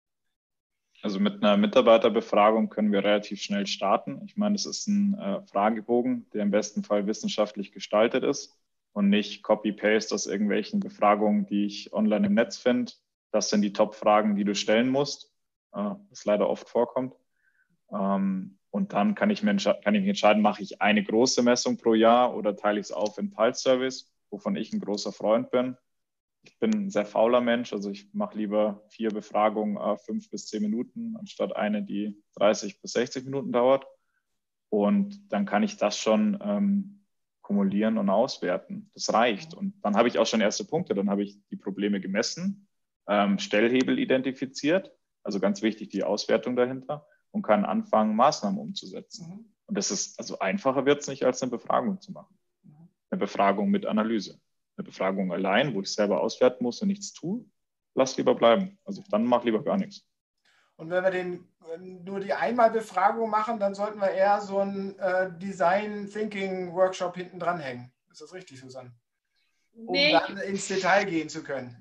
[1.02, 4.22] Also mit einer Mitarbeiterbefragung können wir relativ schnell starten.
[4.24, 8.56] Ich meine, es ist ein äh, Fragebogen, der im besten Fall wissenschaftlich gestaltet ist
[8.92, 12.92] und nicht Copy-Paste aus irgendwelchen Befragungen, die ich online im Netz finde.
[13.32, 15.32] Das sind die Top-Fragen, die du stellen musst,
[15.72, 17.14] äh, was leider oft vorkommt.
[17.90, 21.76] Ähm, und dann kann ich, mir kann ich mich entscheiden, mache ich eine große Messung
[21.76, 25.76] pro Jahr oder teile ich es auf in Pulse-Service, wovon ich ein großer Freund bin
[26.44, 30.46] ich bin ein sehr fauler Mensch, also ich mache lieber vier Befragungen äh, fünf bis
[30.46, 33.86] zehn Minuten, anstatt eine, die 30 bis 60 Minuten dauert.
[34.68, 37.04] Und dann kann ich das schon ähm,
[37.42, 38.90] kumulieren und auswerten.
[38.94, 39.54] Das reicht.
[39.54, 40.94] Und dann habe ich auch schon erste Punkte.
[40.94, 42.66] Dann habe ich die Probleme gemessen,
[43.06, 49.28] ähm, Stellhebel identifiziert, also ganz wichtig die Auswertung dahinter und kann anfangen, Maßnahmen umzusetzen.
[49.28, 49.44] Mhm.
[49.66, 52.38] Und das ist, also einfacher wird es nicht, als eine Befragung zu machen.
[52.62, 52.88] Mhm.
[53.10, 54.40] Eine Befragung mit Analyse
[54.76, 57.44] eine Befragung allein, wo ich selber auswerten muss und nichts tue,
[57.94, 58.78] lass lieber bleiben.
[58.84, 60.06] Also dann mach lieber gar nichts.
[60.76, 61.48] Und wenn wir den,
[62.04, 67.38] nur die Einmalbefragung machen, dann sollten wir eher so einen äh, Design Thinking Workshop hinten
[67.38, 67.92] dran hängen.
[68.10, 68.92] Ist das richtig, Susanne?
[69.74, 70.12] Um nee.
[70.12, 71.76] dann ins Detail gehen zu können.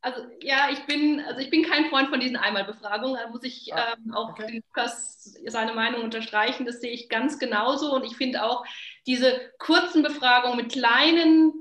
[0.00, 3.18] Also ja, ich bin, also ich bin kein Freund von diesen Einmalbefragungen.
[3.20, 4.62] Da muss ich ah, ähm, auch okay.
[4.64, 6.66] Lukas seine Meinung unterstreichen.
[6.66, 7.94] Das sehe ich ganz genauso.
[7.94, 8.64] Und ich finde auch
[9.06, 11.52] diese kurzen Befragungen mit kleinen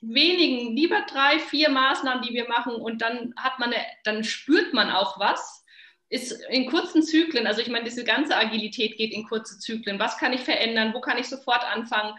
[0.00, 4.72] wenigen, lieber drei, vier Maßnahmen, die wir machen und dann hat man, eine, dann spürt
[4.72, 5.64] man auch was.
[6.10, 9.98] Ist in kurzen Zyklen, also ich meine, diese ganze Agilität geht in kurze Zyklen.
[9.98, 10.94] Was kann ich verändern?
[10.94, 12.14] Wo kann ich sofort anfangen?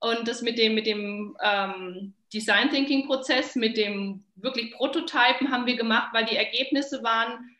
[0.00, 5.66] Und das mit dem, mit dem ähm, Design Thinking Prozess, mit dem wirklich Prototypen haben
[5.66, 7.56] wir gemacht, weil die Ergebnisse waren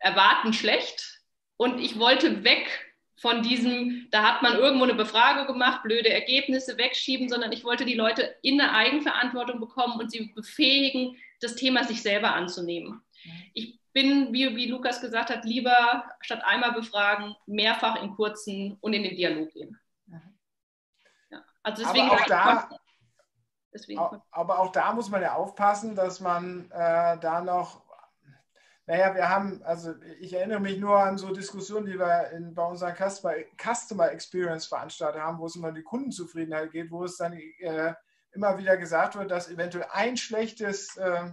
[0.00, 1.20] erwarten schlecht.
[1.56, 6.76] Und ich wollte weg von diesem, da hat man irgendwo eine Befragung gemacht, blöde Ergebnisse
[6.76, 11.84] wegschieben, sondern ich wollte die Leute in eine Eigenverantwortung bekommen und sie befähigen, das Thema
[11.84, 13.00] sich selber anzunehmen.
[13.52, 18.92] Ich bin, wie, wie Lukas gesagt hat, lieber statt einmal befragen, mehrfach in kurzen und
[18.92, 19.78] in den Dialog gehen.
[21.30, 22.68] Ja, also deswegen aber auch da,
[23.74, 24.00] deswegen.
[24.30, 27.84] Aber auch da muss man ja aufpassen, dass man äh, da noch
[28.86, 32.64] naja, wir haben, also ich erinnere mich nur an so Diskussionen, die wir in, bei
[32.64, 37.16] unseren Customer, Customer Experience veranstaltet haben, wo es immer um die Kundenzufriedenheit geht, wo es
[37.16, 37.94] dann äh,
[38.32, 41.30] immer wieder gesagt wird, dass eventuell ein schlechtes äh,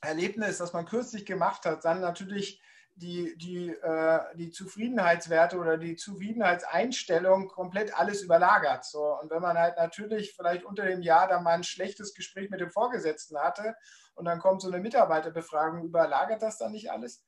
[0.00, 2.62] Erlebnis, das man kürzlich gemacht hat, dann natürlich
[2.98, 8.84] die, die, äh, die Zufriedenheitswerte oder die Zufriedenheitseinstellung komplett alles überlagert.
[8.84, 9.18] So.
[9.20, 12.60] Und wenn man halt natürlich vielleicht unter dem Jahr dann mal ein schlechtes Gespräch mit
[12.60, 13.74] dem Vorgesetzten hatte
[14.14, 17.24] und dann kommt so eine Mitarbeiterbefragung, überlagert das dann nicht alles?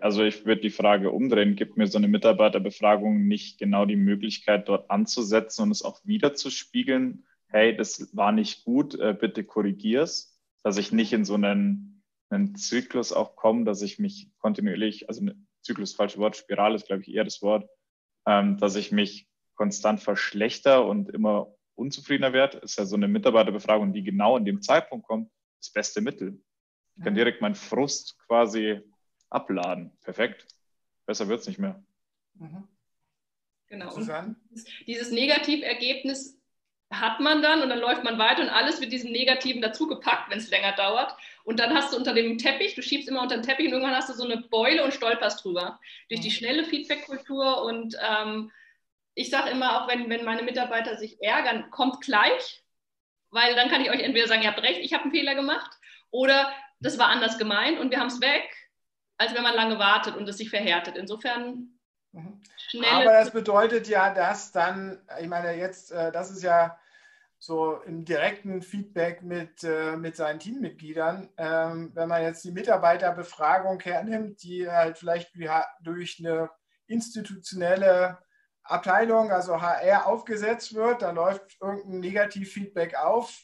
[0.00, 4.68] Also ich würde die Frage umdrehen, gibt mir so eine Mitarbeiterbefragung nicht genau die Möglichkeit,
[4.68, 9.44] dort anzusetzen und es auch wieder zu spiegeln, hey, das war nicht gut, äh, bitte
[9.44, 11.99] korrigier's, dass ich nicht in so einen,
[12.30, 15.26] einen Zyklus auch komme, dass ich mich kontinuierlich, also
[15.62, 17.68] Zyklus, falsche Wort, Spirale ist, glaube ich, eher das Wort,
[18.26, 23.92] ähm, dass ich mich konstant verschlechter und immer unzufriedener werde, ist ja so eine Mitarbeiterbefragung,
[23.92, 26.40] die genau in dem Zeitpunkt kommt, das beste Mittel.
[26.96, 28.80] Ich kann direkt meinen Frust quasi
[29.30, 29.90] abladen.
[30.02, 30.46] Perfekt.
[31.06, 31.82] Besser wird es nicht mehr.
[32.34, 32.68] Mhm.
[33.68, 33.94] Genau.
[33.94, 34.36] Und
[34.86, 36.38] dieses Negativergebnis
[36.92, 40.38] hat man dann und dann läuft man weiter und alles wird diesem Negativen dazugepackt, wenn
[40.38, 41.16] es länger dauert.
[41.44, 43.96] Und dann hast du unter dem Teppich, du schiebst immer unter den Teppich und irgendwann
[43.96, 45.80] hast du so eine Beule und stolperst drüber.
[46.08, 46.34] Durch die mhm.
[46.34, 48.50] schnelle Feedback-Kultur und ähm,
[49.14, 52.62] ich sage immer, auch wenn, wenn meine Mitarbeiter sich ärgern, kommt gleich,
[53.30, 55.70] weil dann kann ich euch entweder sagen, ihr habt recht, ich habe einen Fehler gemacht,
[56.10, 58.48] oder das war anders gemeint und wir haben es weg,
[59.18, 60.96] als wenn man lange wartet und es sich verhärtet.
[60.96, 61.78] Insofern
[62.12, 62.42] mhm.
[62.90, 66.78] Aber das bedeutet ja, dass dann, ich meine, jetzt, äh, das ist ja
[67.42, 73.80] so im direkten Feedback mit, äh, mit seinen Teammitgliedern, ähm, wenn man jetzt die Mitarbeiterbefragung
[73.80, 75.32] hernimmt, die halt vielleicht
[75.80, 76.50] durch eine
[76.86, 78.18] institutionelle
[78.62, 83.34] Abteilung, also HR, aufgesetzt wird, da läuft irgendein Negativfeedback auf,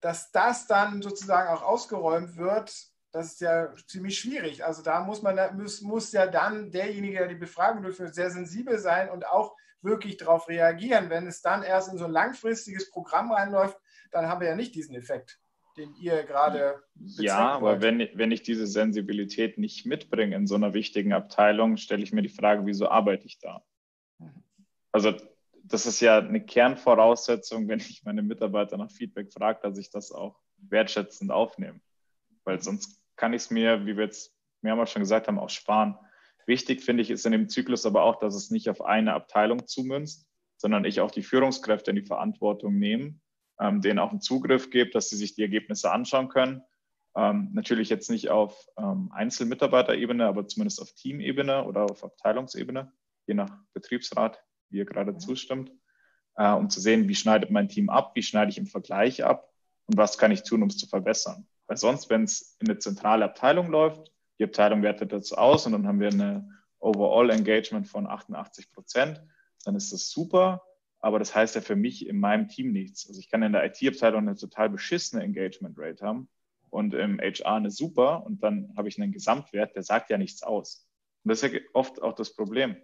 [0.00, 2.72] dass das dann sozusagen auch ausgeräumt wird,
[3.10, 4.64] das ist ja ziemlich schwierig.
[4.64, 8.78] Also da muss man muss, muss ja dann derjenige, der die Befragung durchführt, sehr sensibel
[8.78, 11.10] sein und auch wirklich darauf reagieren.
[11.10, 13.78] Wenn es dann erst in so ein langfristiges Programm reinläuft,
[14.10, 15.38] dann haben wir ja nicht diesen Effekt,
[15.76, 16.82] den ihr gerade.
[16.94, 22.02] Ja, aber wenn, wenn ich diese Sensibilität nicht mitbringe in so einer wichtigen Abteilung, stelle
[22.02, 23.62] ich mir die Frage, wieso arbeite ich da?
[24.94, 25.12] also
[25.64, 30.12] das ist ja eine Kernvoraussetzung, wenn ich meine Mitarbeiter nach Feedback frage, dass ich das
[30.12, 31.80] auch wertschätzend aufnehme.
[32.44, 35.98] Weil sonst kann ich es mir, wie wir jetzt mehrmals schon gesagt haben, auch sparen.
[36.46, 39.66] Wichtig finde ich ist in dem Zyklus aber auch, dass es nicht auf eine Abteilung
[39.66, 40.26] zumünzt,
[40.56, 43.18] sondern ich auch die Führungskräfte in die Verantwortung nehme,
[43.60, 46.62] ähm, denen auch einen Zugriff gebe, dass sie sich die Ergebnisse anschauen können
[47.16, 52.92] Ähm, natürlich jetzt nicht auf ähm, Einzelmitarbeiterebene, aber zumindest auf Teamebene oder auf Abteilungsebene,
[53.26, 55.20] je nach Betriebsrat, wie ihr gerade mhm.
[55.20, 55.72] zustimmt,
[56.36, 59.48] äh, um zu sehen, wie schneidet mein Team ab, wie schneide ich im Vergleich ab
[59.86, 61.46] und was kann ich tun, um es zu verbessern.
[61.68, 65.72] Weil sonst, wenn es in eine zentrale Abteilung läuft, die Abteilung wertet das aus und
[65.72, 69.22] dann haben wir eine Overall Engagement von 88 Prozent,
[69.64, 70.62] dann ist das super.
[71.00, 73.06] Aber das heißt ja für mich in meinem Team nichts.
[73.06, 76.28] Also ich kann in der IT-Abteilung eine total beschissene Engagement Rate haben
[76.70, 80.42] und im HR eine super und dann habe ich einen Gesamtwert, der sagt ja nichts
[80.42, 80.88] aus.
[81.22, 82.76] Und das ist ja oft auch das Problem.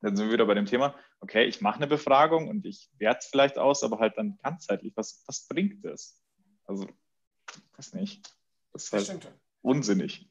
[0.00, 3.20] Dann sind wir wieder bei dem Thema, okay, ich mache eine Befragung und ich werte
[3.22, 6.22] es vielleicht aus, aber halt dann ganzheitlich, was, was bringt das?
[6.66, 6.86] Also,
[7.76, 8.30] weiß nicht.
[8.74, 10.28] Das ist halt unsinnig.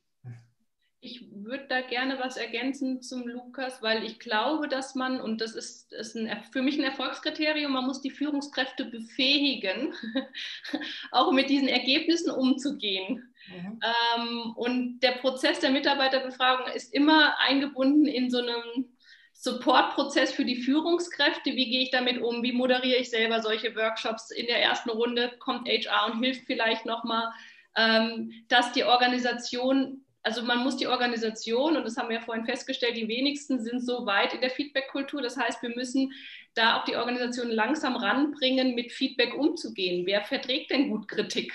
[1.05, 5.53] Ich würde da gerne was ergänzen zum Lukas, weil ich glaube, dass man, und das
[5.53, 9.93] ist, ist ein, für mich ein Erfolgskriterium, man muss die Führungskräfte befähigen,
[11.11, 13.33] auch mit diesen Ergebnissen umzugehen.
[13.49, 13.79] Mhm.
[13.83, 18.85] Ähm, und der Prozess der Mitarbeiterbefragung ist immer eingebunden in so einem
[19.33, 21.51] Supportprozess für die Führungskräfte.
[21.51, 22.43] Wie gehe ich damit um?
[22.43, 24.31] Wie moderiere ich selber solche Workshops?
[24.31, 27.29] In der ersten Runde kommt HR und hilft vielleicht nochmal,
[27.75, 32.45] ähm, dass die Organisation also man muss die Organisation, und das haben wir ja vorhin
[32.45, 35.21] festgestellt, die wenigsten sind so weit in der Feedback-Kultur.
[35.21, 36.13] Das heißt, wir müssen
[36.53, 40.05] da auch die Organisation langsam ranbringen, mit Feedback umzugehen.
[40.05, 41.53] Wer verträgt denn gut Kritik?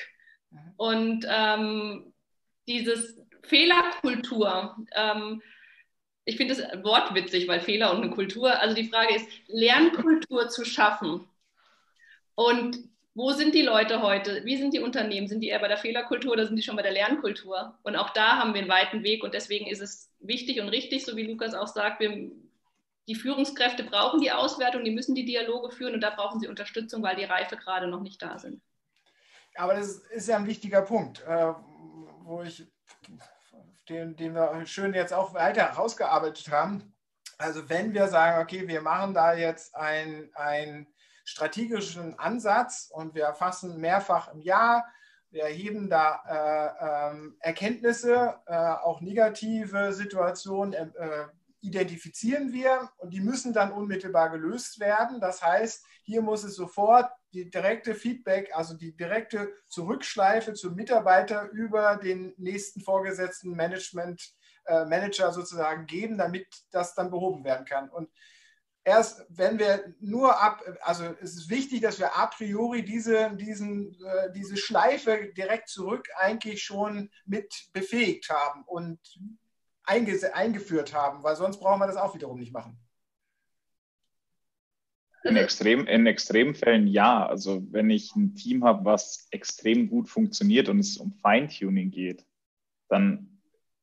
[0.50, 0.58] Mhm.
[0.76, 2.12] Und ähm,
[2.68, 5.42] dieses Fehlerkultur, ähm,
[6.26, 10.50] ich finde das Wort witzig, weil Fehler und eine Kultur, also die Frage ist, Lernkultur
[10.50, 11.26] zu schaffen.
[12.34, 12.78] Und
[13.18, 14.44] wo sind die Leute heute?
[14.44, 15.26] Wie sind die Unternehmen?
[15.26, 17.76] Sind die eher bei der Fehlerkultur oder sind die schon bei der Lernkultur?
[17.82, 21.04] Und auch da haben wir einen weiten Weg und deswegen ist es wichtig und richtig,
[21.04, 22.30] so wie Lukas auch sagt, wir,
[23.08, 27.02] die Führungskräfte brauchen die Auswertung, die müssen die Dialoge führen und da brauchen sie Unterstützung,
[27.02, 28.62] weil die Reife gerade noch nicht da sind.
[29.56, 31.54] Aber das ist ja ein wichtiger Punkt, äh,
[32.22, 32.68] wo ich,
[33.88, 36.94] den, den wir schön jetzt auch weiter herausgearbeitet haben.
[37.36, 40.86] Also wenn wir sagen, okay, wir machen da jetzt ein, ein
[41.28, 44.86] strategischen Ansatz und wir erfassen mehrfach im Jahr.
[45.30, 51.26] Wir erheben da äh, äh, Erkenntnisse, äh, auch negative Situationen äh,
[51.60, 55.20] identifizieren wir und die müssen dann unmittelbar gelöst werden.
[55.20, 61.50] Das heißt, hier muss es sofort die direkte Feedback, also die direkte Zurückschleife zum Mitarbeiter
[61.50, 64.32] über den nächsten vorgesetzten Management,
[64.64, 67.90] äh, Manager sozusagen geben, damit das dann behoben werden kann.
[67.90, 68.08] Und
[68.88, 73.94] erst wenn wir nur ab, also es ist wichtig, dass wir a priori diese, diesen,
[74.02, 78.98] äh, diese Schleife direkt zurück eigentlich schon mit befähigt haben und
[79.84, 82.78] einge eingeführt haben, weil sonst brauchen wir das auch wiederum nicht machen.
[85.24, 87.26] In, extrem, in extremen Fällen ja.
[87.26, 92.24] Also wenn ich ein Team habe, was extrem gut funktioniert und es um Feintuning geht,
[92.88, 93.40] dann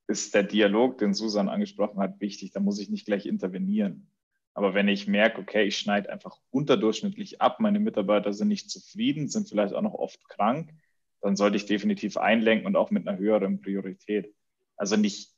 [0.08, 2.52] ist der Dialog, den Susan angesprochen hat, wichtig.
[2.52, 4.08] Da muss ich nicht gleich intervenieren.
[4.56, 9.28] Aber wenn ich merke, okay, ich schneide einfach unterdurchschnittlich ab, meine Mitarbeiter sind nicht zufrieden,
[9.28, 10.74] sind vielleicht auch noch oft krank,
[11.22, 14.34] dann sollte ich definitiv einlenken und auch mit einer höheren Priorität.
[14.78, 15.34] Also nicht,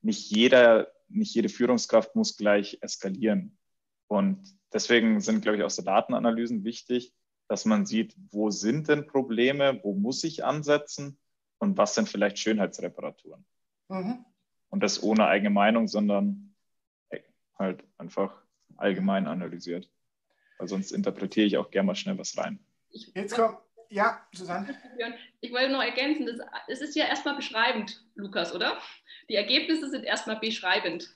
[0.00, 3.58] nicht jeder, nicht jede Führungskraft muss gleich eskalieren.
[4.06, 7.12] Und deswegen sind, glaube ich, auch so Datenanalysen wichtig,
[7.48, 11.18] dass man sieht, wo sind denn Probleme, wo muss ich ansetzen
[11.58, 13.44] und was sind vielleicht Schönheitsreparaturen.
[13.88, 14.24] Mhm.
[14.70, 16.54] Und das ohne eigene Meinung, sondern
[17.58, 18.42] halt einfach
[18.76, 19.88] allgemein analysiert.
[20.58, 22.58] Weil sonst interpretiere ich auch gerne mal schnell was rein.
[23.14, 23.58] Jetzt kommt,
[23.88, 24.74] ja, Susanne.
[25.40, 28.78] Ich wollte noch ergänzen, das, es ist ja erstmal beschreibend, Lukas, oder?
[29.28, 31.14] Die Ergebnisse sind erstmal beschreibend.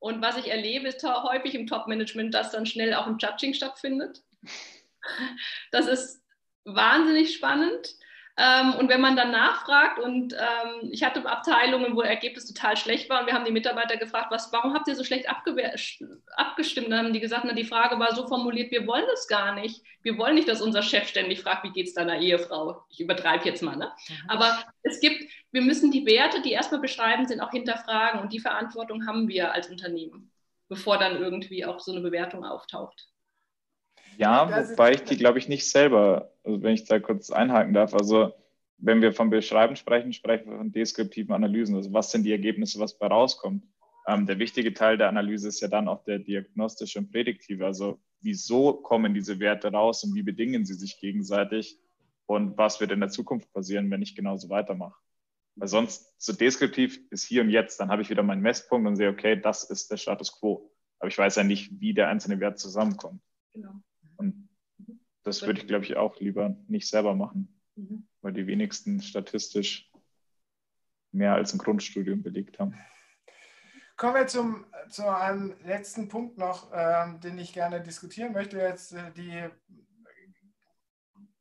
[0.00, 4.22] Und was ich erlebe, ist häufig im Top-Management, dass dann schnell auch ein Judging stattfindet.
[5.70, 6.22] Das ist
[6.64, 7.96] wahnsinnig spannend.
[8.40, 13.10] Ähm, und wenn man dann nachfragt, und ähm, ich hatte Abteilungen, wo Ergebnis total schlecht
[13.10, 16.90] war, und wir haben die Mitarbeiter gefragt, was, warum habt ihr so schlecht abgestimmt?
[16.90, 19.82] Dann haben die gesagt, na, die Frage war so formuliert, wir wollen das gar nicht.
[20.02, 22.82] Wir wollen nicht, dass unser Chef ständig fragt, wie geht es deiner Ehefrau?
[22.88, 23.92] Ich übertreibe jetzt mal, ne?
[24.08, 24.30] Mhm.
[24.30, 28.20] Aber es gibt, wir müssen die Werte, die erstmal beschreiben sind, auch hinterfragen.
[28.20, 30.32] Und die Verantwortung haben wir als Unternehmen,
[30.70, 33.10] bevor dann irgendwie auch so eine Bewertung auftaucht.
[34.20, 37.94] Ja, wobei ich die, glaube ich, nicht selber, also wenn ich da kurz einhaken darf,
[37.94, 38.34] also
[38.76, 41.74] wenn wir von Beschreiben sprechen, sprechen wir von deskriptiven Analysen.
[41.74, 43.64] Also was sind die Ergebnisse, was bei rauskommt?
[44.06, 47.64] Ähm, der wichtige Teil der Analyse ist ja dann auch der diagnostische und prädiktive.
[47.64, 51.78] Also wieso kommen diese Werte raus und wie bedingen sie sich gegenseitig
[52.26, 55.00] und was wird in der Zukunft passieren, wenn ich genauso weitermache?
[55.56, 58.96] Weil sonst so deskriptiv ist hier und jetzt, dann habe ich wieder meinen Messpunkt und
[58.96, 60.70] sehe, okay, das ist der Status quo.
[60.98, 63.22] Aber ich weiß ja nicht, wie der einzelne Wert zusammenkommt.
[63.54, 63.80] Genau.
[64.20, 64.48] Und
[65.22, 68.06] das würde ich, glaube ich, auch lieber nicht selber machen, mhm.
[68.20, 69.90] weil die wenigsten statistisch
[71.12, 72.78] mehr als ein Grundstudium belegt haben.
[73.96, 78.56] Kommen wir zum, zu einem letzten Punkt noch, äh, den ich gerne diskutieren möchte.
[78.56, 79.44] Jetzt äh, die,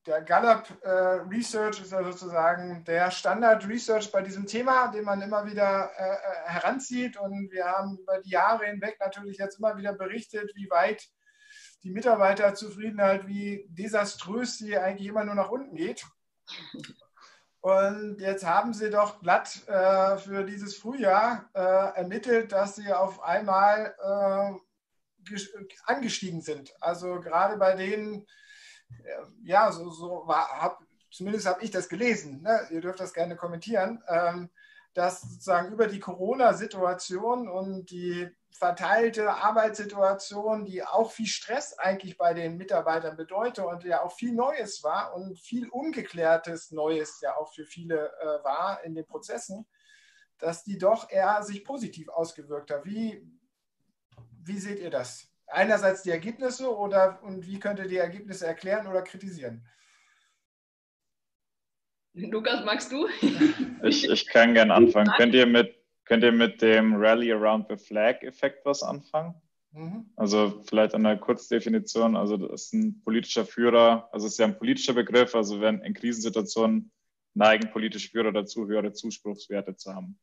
[0.06, 5.22] der Gallup äh, Research ist ja sozusagen der Standard Research bei diesem Thema, den man
[5.22, 7.16] immer wieder äh, äh, heranzieht.
[7.16, 11.08] Und wir haben über die Jahre hinweg natürlich jetzt immer wieder berichtet, wie weit
[11.84, 16.06] die Mitarbeiterzufriedenheit, wie desaströs sie eigentlich immer nur nach unten geht.
[17.62, 23.22] Und jetzt haben sie doch glatt äh, für dieses Frühjahr äh, ermittelt, dass sie auf
[23.22, 25.36] einmal äh,
[25.86, 26.74] angestiegen sind.
[26.80, 28.26] Also gerade bei denen,
[29.04, 30.80] äh, ja, so, so war, hab,
[31.12, 32.68] zumindest habe ich das gelesen, ne?
[32.72, 34.50] ihr dürft das gerne kommentieren, ähm,
[34.94, 42.34] dass sozusagen über die Corona-Situation und die verteilte Arbeitssituation, die auch viel Stress eigentlich bei
[42.34, 47.54] den Mitarbeitern bedeutet und ja auch viel Neues war und viel ungeklärtes Neues ja auch
[47.54, 49.66] für viele äh, war in den Prozessen,
[50.40, 52.86] dass die doch eher sich positiv ausgewirkt hat.
[52.86, 53.26] Wie,
[54.44, 55.28] wie seht ihr das?
[55.48, 59.66] Einerseits die Ergebnisse oder und wie könnt ihr die Ergebnisse erklären oder kritisieren?
[62.14, 63.08] Lukas, magst du?
[63.84, 65.12] Ich, ich kann gerne anfangen.
[65.18, 69.36] Könnt ihr mit Könnt ihr mit dem Rally Around the Flag-Effekt was anfangen?
[69.74, 70.10] Mhm.
[70.16, 72.16] Also vielleicht eine Kurzdefinition.
[72.16, 75.36] Also das ist ein politischer Führer, also es ist ja ein politischer Begriff.
[75.36, 76.92] Also wenn in Krisensituationen
[77.36, 80.20] neigen politische Führer dazu, höhere Zuspruchswerte zu haben.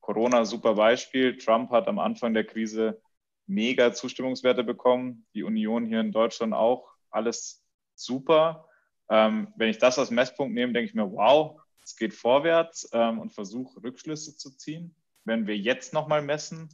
[0.00, 1.36] Corona, super Beispiel.
[1.36, 3.02] Trump hat am Anfang der Krise
[3.46, 5.26] mega Zustimmungswerte bekommen.
[5.34, 6.88] Die Union hier in Deutschland auch.
[7.10, 7.62] Alles
[7.94, 8.70] super.
[9.10, 13.18] Ähm, wenn ich das als Messpunkt nehme, denke ich mir, wow, es geht vorwärts ähm,
[13.20, 14.94] und versuche Rückschlüsse zu ziehen
[15.26, 16.70] wenn wir jetzt nochmal messen,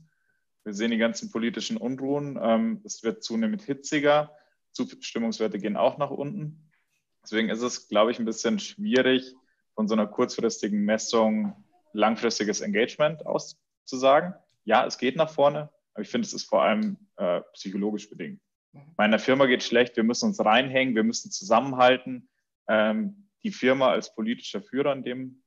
[0.63, 4.31] wir sehen die ganzen politischen Unruhen, ähm, es wird zunehmend hitziger,
[4.73, 6.71] Zustimmungswerte gehen auch nach unten.
[7.25, 9.35] Deswegen ist es, glaube ich, ein bisschen schwierig,
[9.75, 14.35] von so einer kurzfristigen Messung langfristiges Engagement auszusagen.
[14.65, 18.41] Ja, es geht nach vorne, aber ich finde, es ist vor allem äh, psychologisch bedingt.
[18.97, 22.29] Meiner Firma geht schlecht, wir müssen uns reinhängen, wir müssen zusammenhalten.
[22.69, 25.43] Ähm, die Firma als politischer Führer in, dem,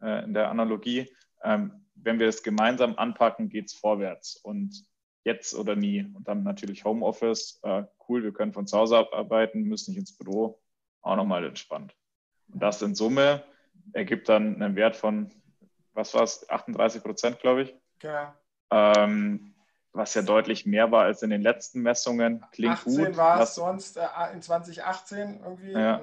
[0.00, 1.08] äh, in der Analogie
[1.42, 4.36] ähm, wenn wir es gemeinsam anpacken, geht es vorwärts.
[4.36, 4.84] Und
[5.24, 6.04] jetzt oder nie.
[6.14, 7.60] Und dann natürlich Homeoffice.
[7.62, 10.60] Äh, cool, wir können von zu Hause arbeiten, müssen nicht ins Büro.
[11.02, 11.94] Auch nochmal entspannt.
[12.52, 13.44] Und das in Summe
[13.92, 15.30] ergibt dann einen Wert von,
[15.92, 17.74] was war es, 38 Prozent, glaube ich.
[18.02, 18.36] Ja.
[18.70, 19.54] Ähm,
[19.92, 22.44] was ja deutlich mehr war als in den letzten Messungen.
[22.52, 23.16] Klingt 18 gut.
[23.16, 25.72] war es sonst äh, in 2018 irgendwie.
[25.72, 26.02] Ja.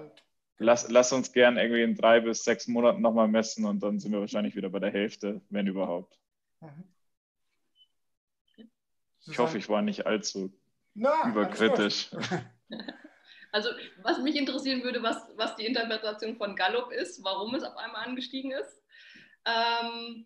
[0.57, 4.11] Lass, lass uns gern irgendwie in drei bis sechs Monaten nochmal messen und dann sind
[4.11, 6.17] wir wahrscheinlich wieder bei der Hälfte, wenn überhaupt.
[6.61, 6.83] Mhm.
[9.27, 10.53] Ich hoffe, ich war nicht allzu
[10.93, 12.09] Na, überkritisch.
[13.51, 13.69] Also,
[14.01, 18.05] was mich interessieren würde, was, was die Interpretation von Gallup ist, warum es auf einmal
[18.05, 18.83] angestiegen ist.
[19.45, 20.25] Ähm,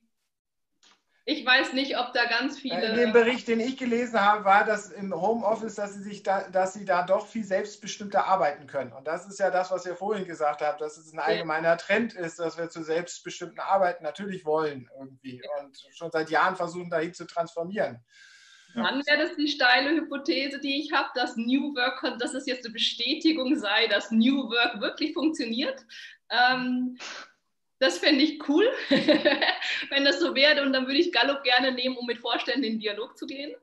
[1.29, 2.87] ich weiß nicht, ob da ganz viele.
[2.87, 6.49] In dem Bericht, den ich gelesen habe, war das im Homeoffice, dass sie sich da,
[6.49, 8.91] dass sie da doch viel selbstbestimmter arbeiten können.
[8.93, 12.13] Und das ist ja das, was ihr vorhin gesagt habt, dass es ein allgemeiner Trend
[12.13, 17.13] ist, dass wir zu selbstbestimmten Arbeiten natürlich wollen irgendwie und schon seit Jahren versuchen, dahin
[17.13, 18.03] zu transformieren.
[18.73, 22.65] Dann wäre das die steile Hypothese, die ich habe, dass New Work, dass es jetzt
[22.65, 25.85] eine Bestätigung sei, dass New Work wirklich funktioniert.
[26.29, 26.97] Ähm,
[27.79, 28.69] das fände ich cool,
[29.89, 30.61] wenn das so wäre.
[30.63, 33.55] Und dann würde ich Gallup gerne nehmen, um mit Vorständen in Dialog zu gehen.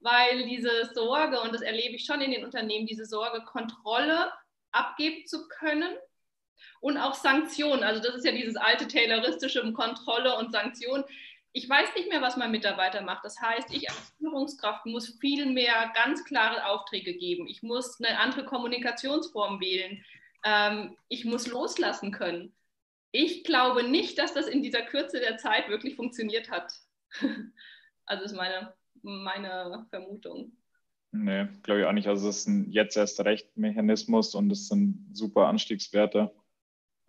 [0.00, 4.32] Weil diese Sorge, und das erlebe ich schon in den Unternehmen, diese Sorge, Kontrolle
[4.70, 5.92] abgeben zu können
[6.80, 7.82] und auch Sanktionen.
[7.82, 11.04] Also das ist ja dieses alte Tayloristische um Kontrolle und Sanktionen.
[11.52, 13.24] Ich weiß nicht mehr, was mein Mitarbeiter macht.
[13.24, 17.48] Das heißt, ich als Führungskraft muss viel mehr ganz klare Aufträge geben.
[17.48, 20.04] Ich muss eine andere Kommunikationsform wählen.
[20.44, 22.54] Ähm, ich muss loslassen können
[23.12, 26.72] ich glaube nicht, dass das in dieser Kürze der Zeit wirklich funktioniert hat.
[28.06, 30.52] also ist meine, meine Vermutung.
[31.10, 32.08] Nee, glaube ich auch nicht.
[32.08, 36.34] Also es ist ein jetzt erst recht Mechanismus und es sind super Anstiegswerte.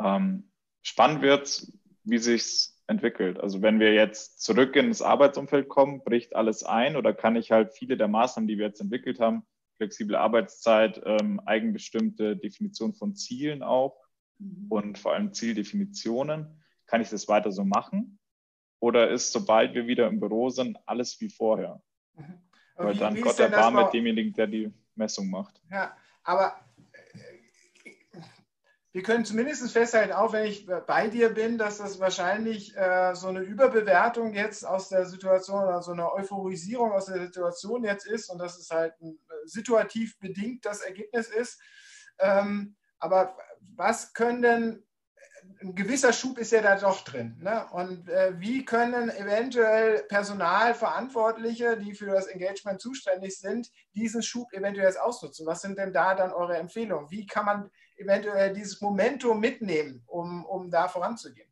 [0.02, 1.68] Ähm, spannend wird,
[2.04, 3.40] wie sich entwickelt.
[3.40, 7.74] Also wenn wir jetzt zurück ins Arbeitsumfeld kommen, bricht alles ein oder kann ich halt
[7.74, 9.46] viele der Maßnahmen, die wir jetzt entwickelt haben,
[9.78, 14.09] flexible Arbeitszeit, ähm, eigenbestimmte Definition von Zielen auch,
[14.40, 14.68] mhm.
[14.70, 16.64] und vor allem Zieldefinitionen.
[16.86, 18.20] Kann ich das weiter so machen?
[18.80, 21.82] Oder ist, sobald wir wieder im Büro sind, alles wie vorher?
[22.16, 22.42] Mhm.
[22.76, 25.62] Weil wie, dann wie Gott erbarme mit demjenigen, der die Messung macht.
[25.70, 26.60] Ja, aber
[26.94, 28.20] äh,
[28.92, 33.28] wir können zumindest festhalten, auch wenn ich bei dir bin, dass das wahrscheinlich äh, so
[33.28, 38.30] eine Überbewertung jetzt aus der Situation oder so eine Euphorisierung aus der Situation jetzt ist
[38.30, 39.14] und dass es halt äh,
[39.46, 41.62] situativ bedingt das Ergebnis ist.
[42.18, 43.38] Ähm, aber
[43.76, 44.84] was können denn
[45.62, 47.38] ein gewisser Schub ist ja da doch drin.
[47.42, 47.66] Ne?
[47.72, 54.88] Und äh, wie können eventuell Personalverantwortliche, die für das Engagement zuständig sind, diesen Schub eventuell
[54.88, 55.46] jetzt ausnutzen?
[55.46, 57.10] Was sind denn da dann eure Empfehlungen?
[57.12, 61.50] Wie kann man eventuell dieses Momentum mitnehmen, um, um da voranzugehen?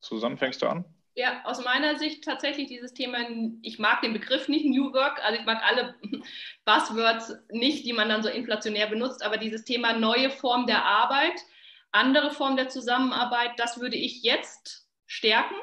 [0.00, 0.84] Susanne, fängst du an?
[1.16, 3.18] Ja, aus meiner Sicht tatsächlich dieses Thema,
[3.62, 5.94] ich mag den Begriff nicht New Work, also ich mag alle
[6.64, 11.40] Buzzwords nicht, die man dann so inflationär benutzt, aber dieses Thema neue Form der Arbeit,
[11.92, 15.54] andere Form der Zusammenarbeit, das würde ich jetzt stärken.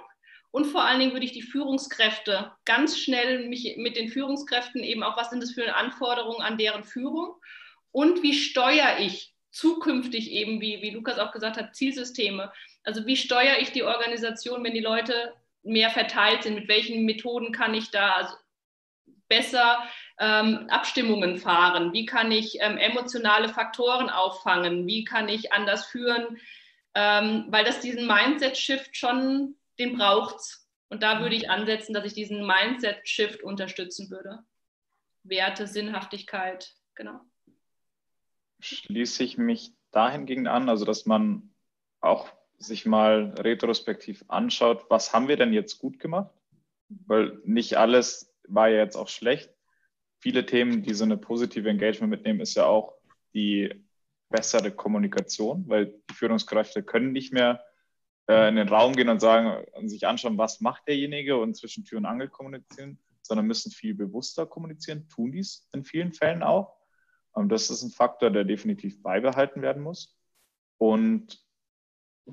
[0.52, 5.04] Und vor allen Dingen würde ich die Führungskräfte ganz schnell mich mit den Führungskräften eben
[5.04, 7.36] auch, was sind das für Anforderungen an deren Führung
[7.92, 12.52] und wie steuere ich zukünftig eben, wie, wie Lukas auch gesagt hat, Zielsysteme.
[12.84, 15.34] Also wie steuere ich die Organisation, wenn die Leute
[15.64, 16.56] mehr verteilt sind?
[16.56, 18.36] Mit welchen Methoden kann ich da also
[19.28, 19.84] besser
[20.20, 21.94] ähm, Abstimmungen fahren?
[21.94, 24.86] Wie kann ich ähm, emotionale Faktoren auffangen?
[24.88, 26.38] Wie kann ich anders führen?
[26.94, 30.42] Ähm, weil das diesen Mindset-Shift schon, den braucht
[30.90, 34.44] Und da würde ich ansetzen, dass ich diesen Mindset-Shift unterstützen würde.
[35.24, 37.22] Werte, Sinnhaftigkeit, genau.
[38.60, 41.54] Schließe ich mich dahingegen an, also dass man
[42.02, 42.32] auch
[42.62, 46.32] sich mal retrospektiv anschaut, was haben wir denn jetzt gut gemacht?
[46.90, 49.50] Weil nicht alles war ja jetzt auch schlecht.
[50.20, 52.94] Viele Themen, die so eine positive Engagement mitnehmen, ist ja auch
[53.34, 53.74] die
[54.30, 57.64] bessere Kommunikation, weil die Führungskräfte können nicht mehr
[58.28, 61.84] äh, in den Raum gehen und sagen und sich anschauen, was macht derjenige und zwischen
[61.84, 66.76] Tür und Angel kommunizieren, sondern müssen viel bewusster kommunizieren, tun dies in vielen Fällen auch.
[67.34, 70.18] Und das ist ein Faktor, der definitiv beibehalten werden muss.
[70.78, 71.40] Und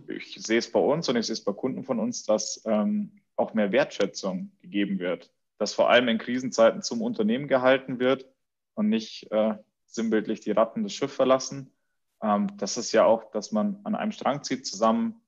[0.09, 3.21] ich sehe es bei uns und ich sehe es bei Kunden von uns, dass ähm,
[3.37, 8.27] auch mehr Wertschätzung gegeben wird, dass vor allem in Krisenzeiten zum Unternehmen gehalten wird
[8.75, 9.55] und nicht äh,
[9.87, 11.73] sinnbildlich die Ratten das Schiff verlassen.
[12.23, 15.21] Ähm, das ist ja auch, dass man an einem Strang zieht, zusammen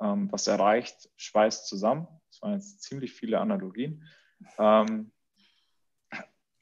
[0.00, 2.08] ähm, was erreicht, schweißt zusammen.
[2.30, 4.04] Das waren jetzt ziemlich viele Analogien.
[4.58, 5.12] Ähm,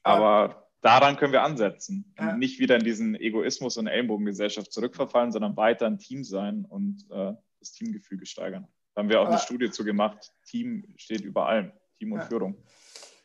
[0.03, 2.13] aber daran können wir ansetzen.
[2.17, 2.35] Ja.
[2.35, 7.33] Nicht wieder in diesen Egoismus und Ellenbogengesellschaft zurückverfallen, sondern weiter ein Team sein und äh,
[7.59, 8.67] das Teamgefüge steigern.
[8.95, 10.31] Da haben wir auch aber, eine Studie zu gemacht.
[10.45, 11.71] Team steht über allem.
[11.99, 12.25] Team und ja.
[12.25, 12.63] Führung.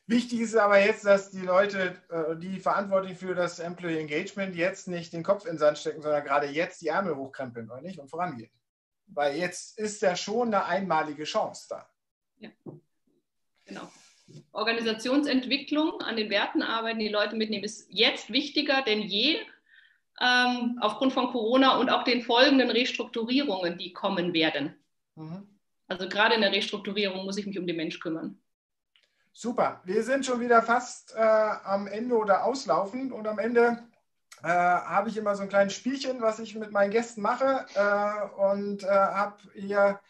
[0.06, 4.88] Wichtig ist aber jetzt, dass die Leute, äh, die verantwortlich für das Employee Engagement, jetzt
[4.88, 7.98] nicht den Kopf in den Sand stecken, sondern gerade jetzt die Ärmel hochkrempeln, oder nicht?
[7.98, 8.50] Und vorangehen.
[9.06, 11.88] Weil jetzt ist ja schon eine einmalige Chance da.
[12.38, 12.50] Ja,
[13.64, 13.88] genau.
[14.52, 19.38] Organisationsentwicklung, an den Werten arbeiten, die Leute mitnehmen, ist jetzt wichtiger denn je,
[20.20, 24.74] ähm, aufgrund von Corona und auch den folgenden Restrukturierungen, die kommen werden.
[25.16, 25.48] Mhm.
[25.88, 28.38] Also gerade in der Restrukturierung muss ich mich um den Mensch kümmern.
[29.32, 33.82] Super, wir sind schon wieder fast äh, am Ende oder auslaufend und am Ende
[34.42, 38.52] äh, habe ich immer so ein kleines Spielchen, was ich mit meinen Gästen mache äh,
[38.52, 40.00] und äh, habe hier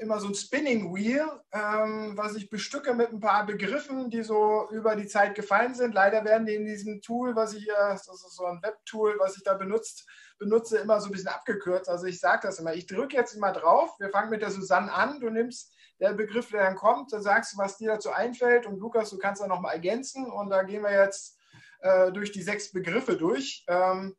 [0.00, 4.68] immer so ein Spinning Wheel, ähm, was ich bestücke mit ein paar Begriffen, die so
[4.70, 5.94] über die Zeit gefallen sind.
[5.94, 9.36] Leider werden die in diesem Tool, was ich hier, das ist so ein Webtool, was
[9.36, 10.06] ich da benutzt,
[10.38, 11.88] benutze, immer so ein bisschen abgekürzt.
[11.88, 12.74] Also ich sage das immer.
[12.74, 13.94] Ich drücke jetzt immer drauf.
[13.98, 15.20] Wir fangen mit der Susanne an.
[15.20, 18.66] Du nimmst der Begriff, der dann kommt, dann sagst du, was dir dazu einfällt.
[18.66, 20.30] Und Lukas, du kannst da nochmal ergänzen.
[20.30, 21.38] Und da gehen wir jetzt
[21.80, 23.64] äh, durch die sechs Begriffe durch.
[23.68, 24.16] Ähm,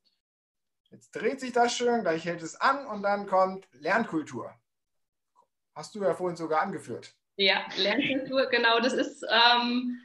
[0.91, 4.53] jetzt dreht sich das schön, gleich hält es an und dann kommt Lernkultur.
[5.75, 7.13] Hast du ja vorhin sogar angeführt.
[7.35, 8.79] Ja, Lernkultur, genau.
[8.79, 9.99] Das ist ähm,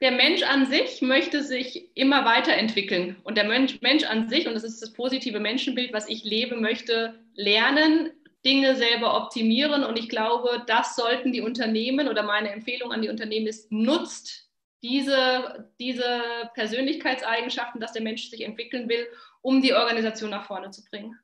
[0.00, 3.16] der Mensch an sich möchte sich immer weiterentwickeln.
[3.24, 6.56] Und der Mensch, Mensch an sich, und das ist das positive Menschenbild, was ich lebe,
[6.56, 8.10] möchte lernen,
[8.44, 9.84] Dinge selber optimieren.
[9.84, 14.50] Und ich glaube, das sollten die Unternehmen oder meine Empfehlung an die Unternehmen ist, nutzt
[14.82, 16.22] diese, diese
[16.54, 19.06] Persönlichkeitseigenschaften, dass der Mensch sich entwickeln will,
[19.40, 21.18] um die Organisation nach vorne zu bringen.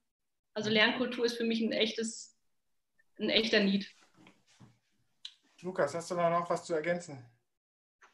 [0.55, 2.32] Also Lernkultur ist für mich ein echtes
[3.19, 3.89] ein echter Need.
[5.63, 7.25] Lukas, hast du da noch was zu ergänzen?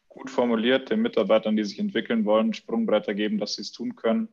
[0.08, 4.28] Gut formuliert, den Mitarbeitern, die sich entwickeln wollen, Sprungbretter geben, dass sie es tun können,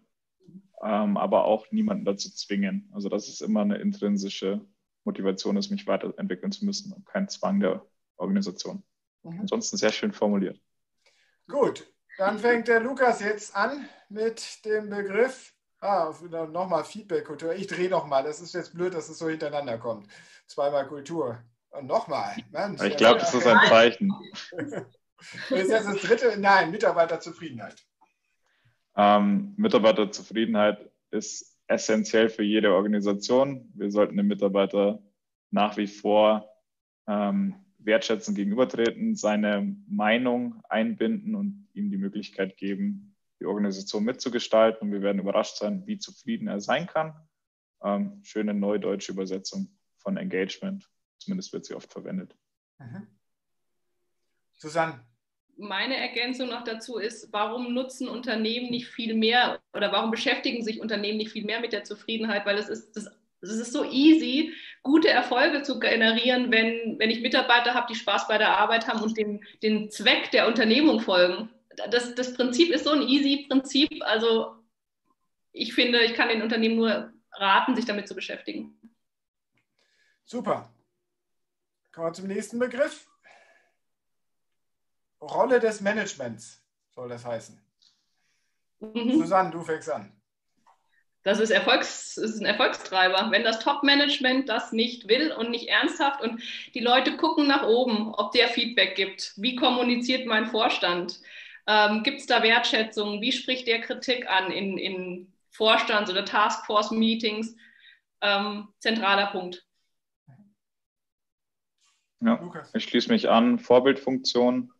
[0.83, 2.89] ähm, aber auch niemanden dazu zwingen.
[2.93, 4.65] Also das ist immer eine intrinsische
[5.05, 7.85] Motivation ist, mich weiterentwickeln zu müssen und kein Zwang der
[8.17, 8.83] Organisation.
[9.23, 9.41] Mhm.
[9.41, 10.59] Ansonsten sehr schön formuliert.
[11.47, 11.87] Gut,
[12.17, 16.13] dann fängt der Lukas jetzt an mit dem Begriff, ah,
[16.51, 17.53] nochmal Feedback-Kultur.
[17.55, 20.07] Ich drehe nochmal, das ist jetzt blöd, dass es so hintereinander kommt
[20.47, 21.43] zweimal Kultur.
[21.69, 22.35] Und nochmal.
[22.85, 24.13] Ich glaube, das ist ein Zeichen.
[24.51, 24.71] das
[25.51, 26.39] ist jetzt das dritte.
[26.39, 27.75] Nein, Mitarbeiterzufriedenheit.
[28.95, 33.69] Ähm, Mitarbeiterzufriedenheit ist essentiell für jede Organisation.
[33.73, 35.01] Wir sollten den Mitarbeiter
[35.51, 36.49] nach wie vor
[37.07, 44.87] ähm, wertschätzend gegenübertreten, seine Meinung einbinden und ihm die Möglichkeit geben, die Organisation mitzugestalten.
[44.87, 47.13] Und wir werden überrascht sein, wie zufrieden er sein kann
[47.83, 49.74] Ähm, schöne neudeutsche Übersetzung
[50.05, 50.87] von Engagement.
[51.17, 52.35] Zumindest wird sie oft verwendet.
[52.77, 53.07] Mhm.
[54.53, 55.03] Susanne.
[55.57, 60.79] Meine Ergänzung noch dazu ist, warum nutzen Unternehmen nicht viel mehr oder warum beschäftigen sich
[60.79, 62.45] Unternehmen nicht viel mehr mit der Zufriedenheit?
[62.45, 63.09] Weil es ist, das,
[63.41, 64.53] es ist so easy,
[64.83, 69.01] gute Erfolge zu generieren, wenn, wenn ich Mitarbeiter habe, die Spaß bei der Arbeit haben
[69.01, 71.49] und dem, den Zweck der Unternehmung folgen.
[71.89, 73.89] Das, das Prinzip ist so ein easy Prinzip.
[74.01, 74.55] Also
[75.51, 78.77] ich finde, ich kann den Unternehmen nur raten, sich damit zu beschäftigen.
[80.25, 80.69] Super.
[81.91, 83.07] Kommen wir zum nächsten Begriff.
[85.21, 87.59] Rolle des Managements soll das heißen.
[88.79, 89.19] Mhm.
[89.19, 90.11] Susanne, du fängst an.
[91.23, 93.31] Das ist, Erfolgs, ist ein Erfolgstreiber.
[93.31, 96.39] Wenn das Top-Management das nicht will und nicht ernsthaft und
[96.75, 99.33] die Leute gucken nach oben, ob der Feedback gibt.
[99.35, 101.19] Wie kommuniziert mein Vorstand?
[101.65, 103.21] Ähm, gibt es da Wertschätzung?
[103.21, 107.55] Wie spricht der Kritik an in, in Vorstands- oder Taskforce-Meetings?
[108.21, 109.64] Ähm, zentraler Punkt.
[112.21, 113.59] Ja, ich schließe mich an.
[113.59, 114.71] Vorbildfunktion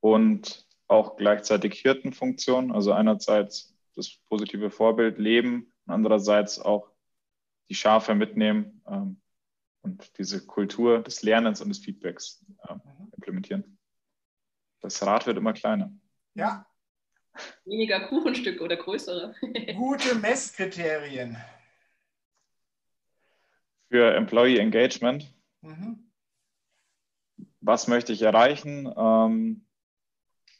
[0.00, 2.72] und auch gleichzeitig Hirtenfunktion.
[2.72, 6.90] Also einerseits das positive Vorbild leben und andererseits auch
[7.68, 9.20] die Schafe mitnehmen ähm,
[9.82, 12.74] und diese Kultur des Lernens und des Feedbacks äh,
[13.16, 13.78] implementieren.
[14.80, 15.92] Das Rad wird immer kleiner.
[16.34, 16.66] Ja.
[17.64, 19.34] Weniger Kuchenstück oder größere.
[19.76, 21.36] Gute Messkriterien.
[23.88, 25.32] Für Employee Engagement.
[25.60, 26.05] Mhm.
[27.66, 28.86] Was möchte ich erreichen?
[28.96, 29.66] Ähm,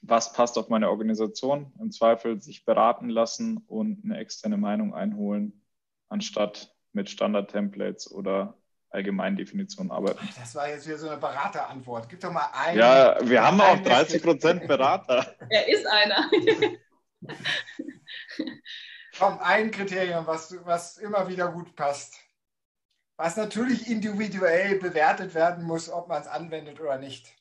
[0.03, 1.73] was passt auf meine Organisation?
[1.81, 5.65] Im Zweifel sich beraten lassen und eine externe Meinung einholen,
[6.09, 8.57] anstatt mit Standard-Templates oder
[8.91, 10.29] Allgemeindefinitionen arbeiten.
[10.37, 12.09] Das war jetzt wieder so eine Beraterantwort.
[12.09, 12.79] Gib doch mal einen.
[12.79, 15.33] Ja, wir haben auch 30 Prozent Berater.
[15.49, 16.29] Er ist einer.
[19.17, 22.17] Komm, ein Kriterium, was, was immer wieder gut passt.
[23.17, 27.35] Was natürlich individuell bewertet werden muss, ob man es anwendet oder nicht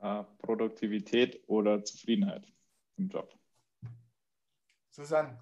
[0.00, 2.46] äh, Produktivität oder Zufriedenheit
[2.96, 3.36] im Job.
[4.90, 5.38] Susanne.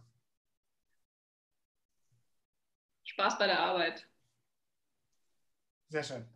[3.05, 4.07] Spaß bei der Arbeit.
[5.89, 6.29] Sehr schön.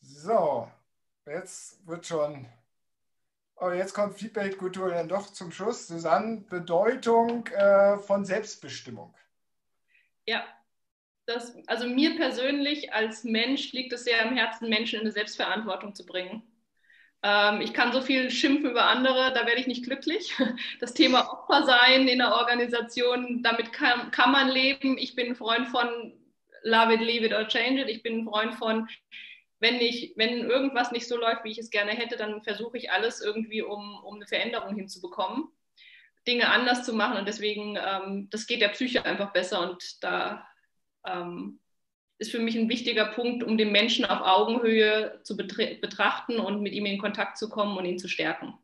[0.00, 0.70] So,
[1.26, 2.46] jetzt wird schon.
[3.56, 5.86] Oh, jetzt kommt Feedback-Kultur dann doch zum Schluss.
[5.86, 9.14] Susanne, Bedeutung äh, von Selbstbestimmung.
[10.26, 10.44] Ja,
[11.26, 15.94] dass, also mir persönlich als Mensch liegt es sehr am Herzen, Menschen in eine Selbstverantwortung
[15.94, 16.42] zu bringen.
[17.22, 20.34] Ähm, ich kann so viel schimpfen über andere, da werde ich nicht glücklich.
[20.80, 24.98] Das Thema Opfer sein in der Organisation, damit kann, kann man leben.
[24.98, 25.88] Ich bin ein Freund von
[26.62, 27.88] Love it, leave it or change it.
[27.88, 28.88] Ich bin ein Freund von,
[29.60, 32.90] wenn, ich, wenn irgendwas nicht so läuft, wie ich es gerne hätte, dann versuche ich
[32.90, 35.48] alles irgendwie, um, um eine Veränderung hinzubekommen.
[36.26, 40.46] Dinge anders zu machen und deswegen, ähm, das geht der Psyche einfach besser und da
[41.06, 41.60] ähm,
[42.18, 46.72] ist für mich ein wichtiger Punkt, um den Menschen auf Augenhöhe zu betrachten und mit
[46.72, 48.54] ihm in Kontakt zu kommen und ihn zu stärken.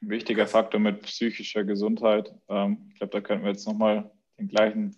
[0.00, 2.32] Ein wichtiger Faktor mit psychischer Gesundheit.
[2.48, 4.96] Ähm, ich glaube, da könnten wir jetzt nochmal den gleichen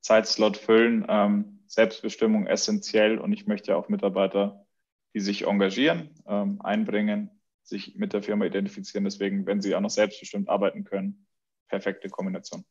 [0.00, 1.04] Zeitslot füllen.
[1.08, 4.66] Ähm, Selbstbestimmung essentiell und ich möchte auch Mitarbeiter,
[5.14, 7.30] die sich engagieren, ähm, einbringen,
[7.62, 9.04] sich mit der Firma identifizieren.
[9.04, 11.26] Deswegen, wenn sie auch noch selbstbestimmt arbeiten können,
[11.68, 12.64] perfekte Kombination.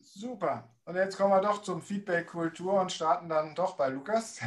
[0.00, 0.70] Super.
[0.84, 4.40] Und jetzt kommen wir doch zum Feedback Kultur und starten dann doch bei Lukas.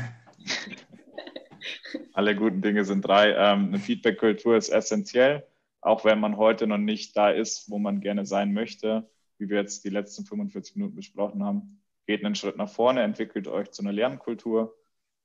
[2.13, 3.33] Alle guten Dinge sind drei.
[3.33, 5.45] Ähm, eine Feedback Kultur ist essentiell,
[5.81, 9.57] auch wenn man heute noch nicht da ist, wo man gerne sein möchte, wie wir
[9.57, 11.81] jetzt die letzten 45 Minuten besprochen haben.
[12.05, 14.75] Geht einen Schritt nach vorne, entwickelt euch zu einer Lernkultur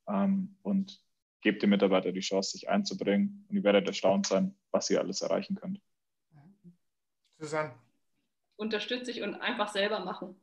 [0.09, 1.04] ähm, und
[1.45, 3.47] gebt den Mitarbeitern die Chance, sich einzubringen.
[3.49, 5.81] Und ihr werdet erstaunt sein, was ihr alles erreichen könnt.
[7.39, 7.75] Susanne
[8.57, 10.41] unterstütze ich und einfach selber machen.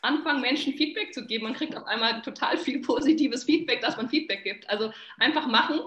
[0.00, 1.44] Anfangen, Menschen Feedback zu geben.
[1.44, 4.68] Man kriegt auf einmal total viel positives Feedback, dass man Feedback gibt.
[4.68, 5.80] Also einfach machen,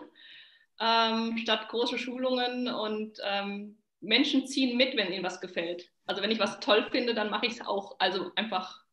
[0.79, 5.91] ähm, statt große Schulungen und ähm, Menschen ziehen mit, wenn ihnen was gefällt.
[6.05, 7.99] Also wenn ich was toll finde, dann mache ich es auch.
[7.99, 8.85] Also einfach.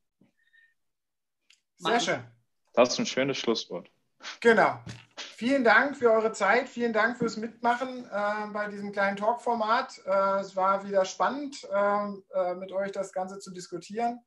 [1.79, 2.01] Machen.
[2.01, 2.25] Sehr schön.
[2.75, 3.91] Das ist ein schönes Schlusswort.
[4.41, 4.79] Genau.
[5.17, 10.01] Vielen Dank für eure Zeit, vielen Dank fürs Mitmachen äh, bei diesem kleinen Talk-Format.
[10.07, 14.21] Äh, es war wieder spannend, ähm, äh, mit euch das Ganze zu diskutieren.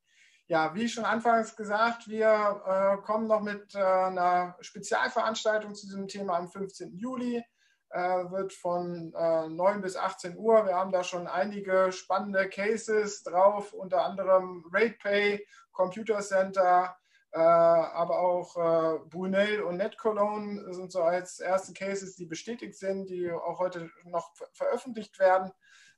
[0.47, 6.07] Ja, wie schon anfangs gesagt, wir äh, kommen noch mit äh, einer Spezialveranstaltung zu diesem
[6.07, 6.95] Thema am 15.
[6.97, 7.43] Juli.
[7.89, 10.65] Äh, wird von 9 bis 18 Uhr.
[10.65, 17.04] Wir haben da schon einige spannende Cases drauf, unter anderem RatePay, Computer Center, äh,
[17.37, 23.31] aber auch äh, Brunel und NetCologne sind so als erste Cases, die bestätigt sind, die
[23.31, 25.51] auch heute noch veröffentlicht werden.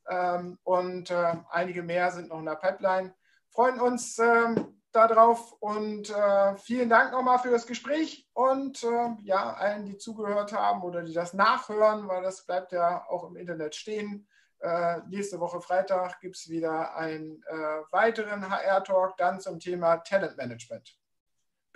[0.09, 3.13] ähm, und äh, einige mehr sind noch in der Pipeline.
[3.49, 9.53] Freuen uns ähm, darauf und äh, vielen Dank nochmal für das Gespräch und äh, ja,
[9.53, 13.75] allen, die zugehört haben oder die das nachhören, weil das bleibt ja auch im Internet
[13.75, 14.27] stehen.
[14.59, 17.55] Äh, nächste Woche Freitag gibt es wieder einen äh,
[17.91, 20.97] weiteren HR-Talk, dann zum Thema Talentmanagement.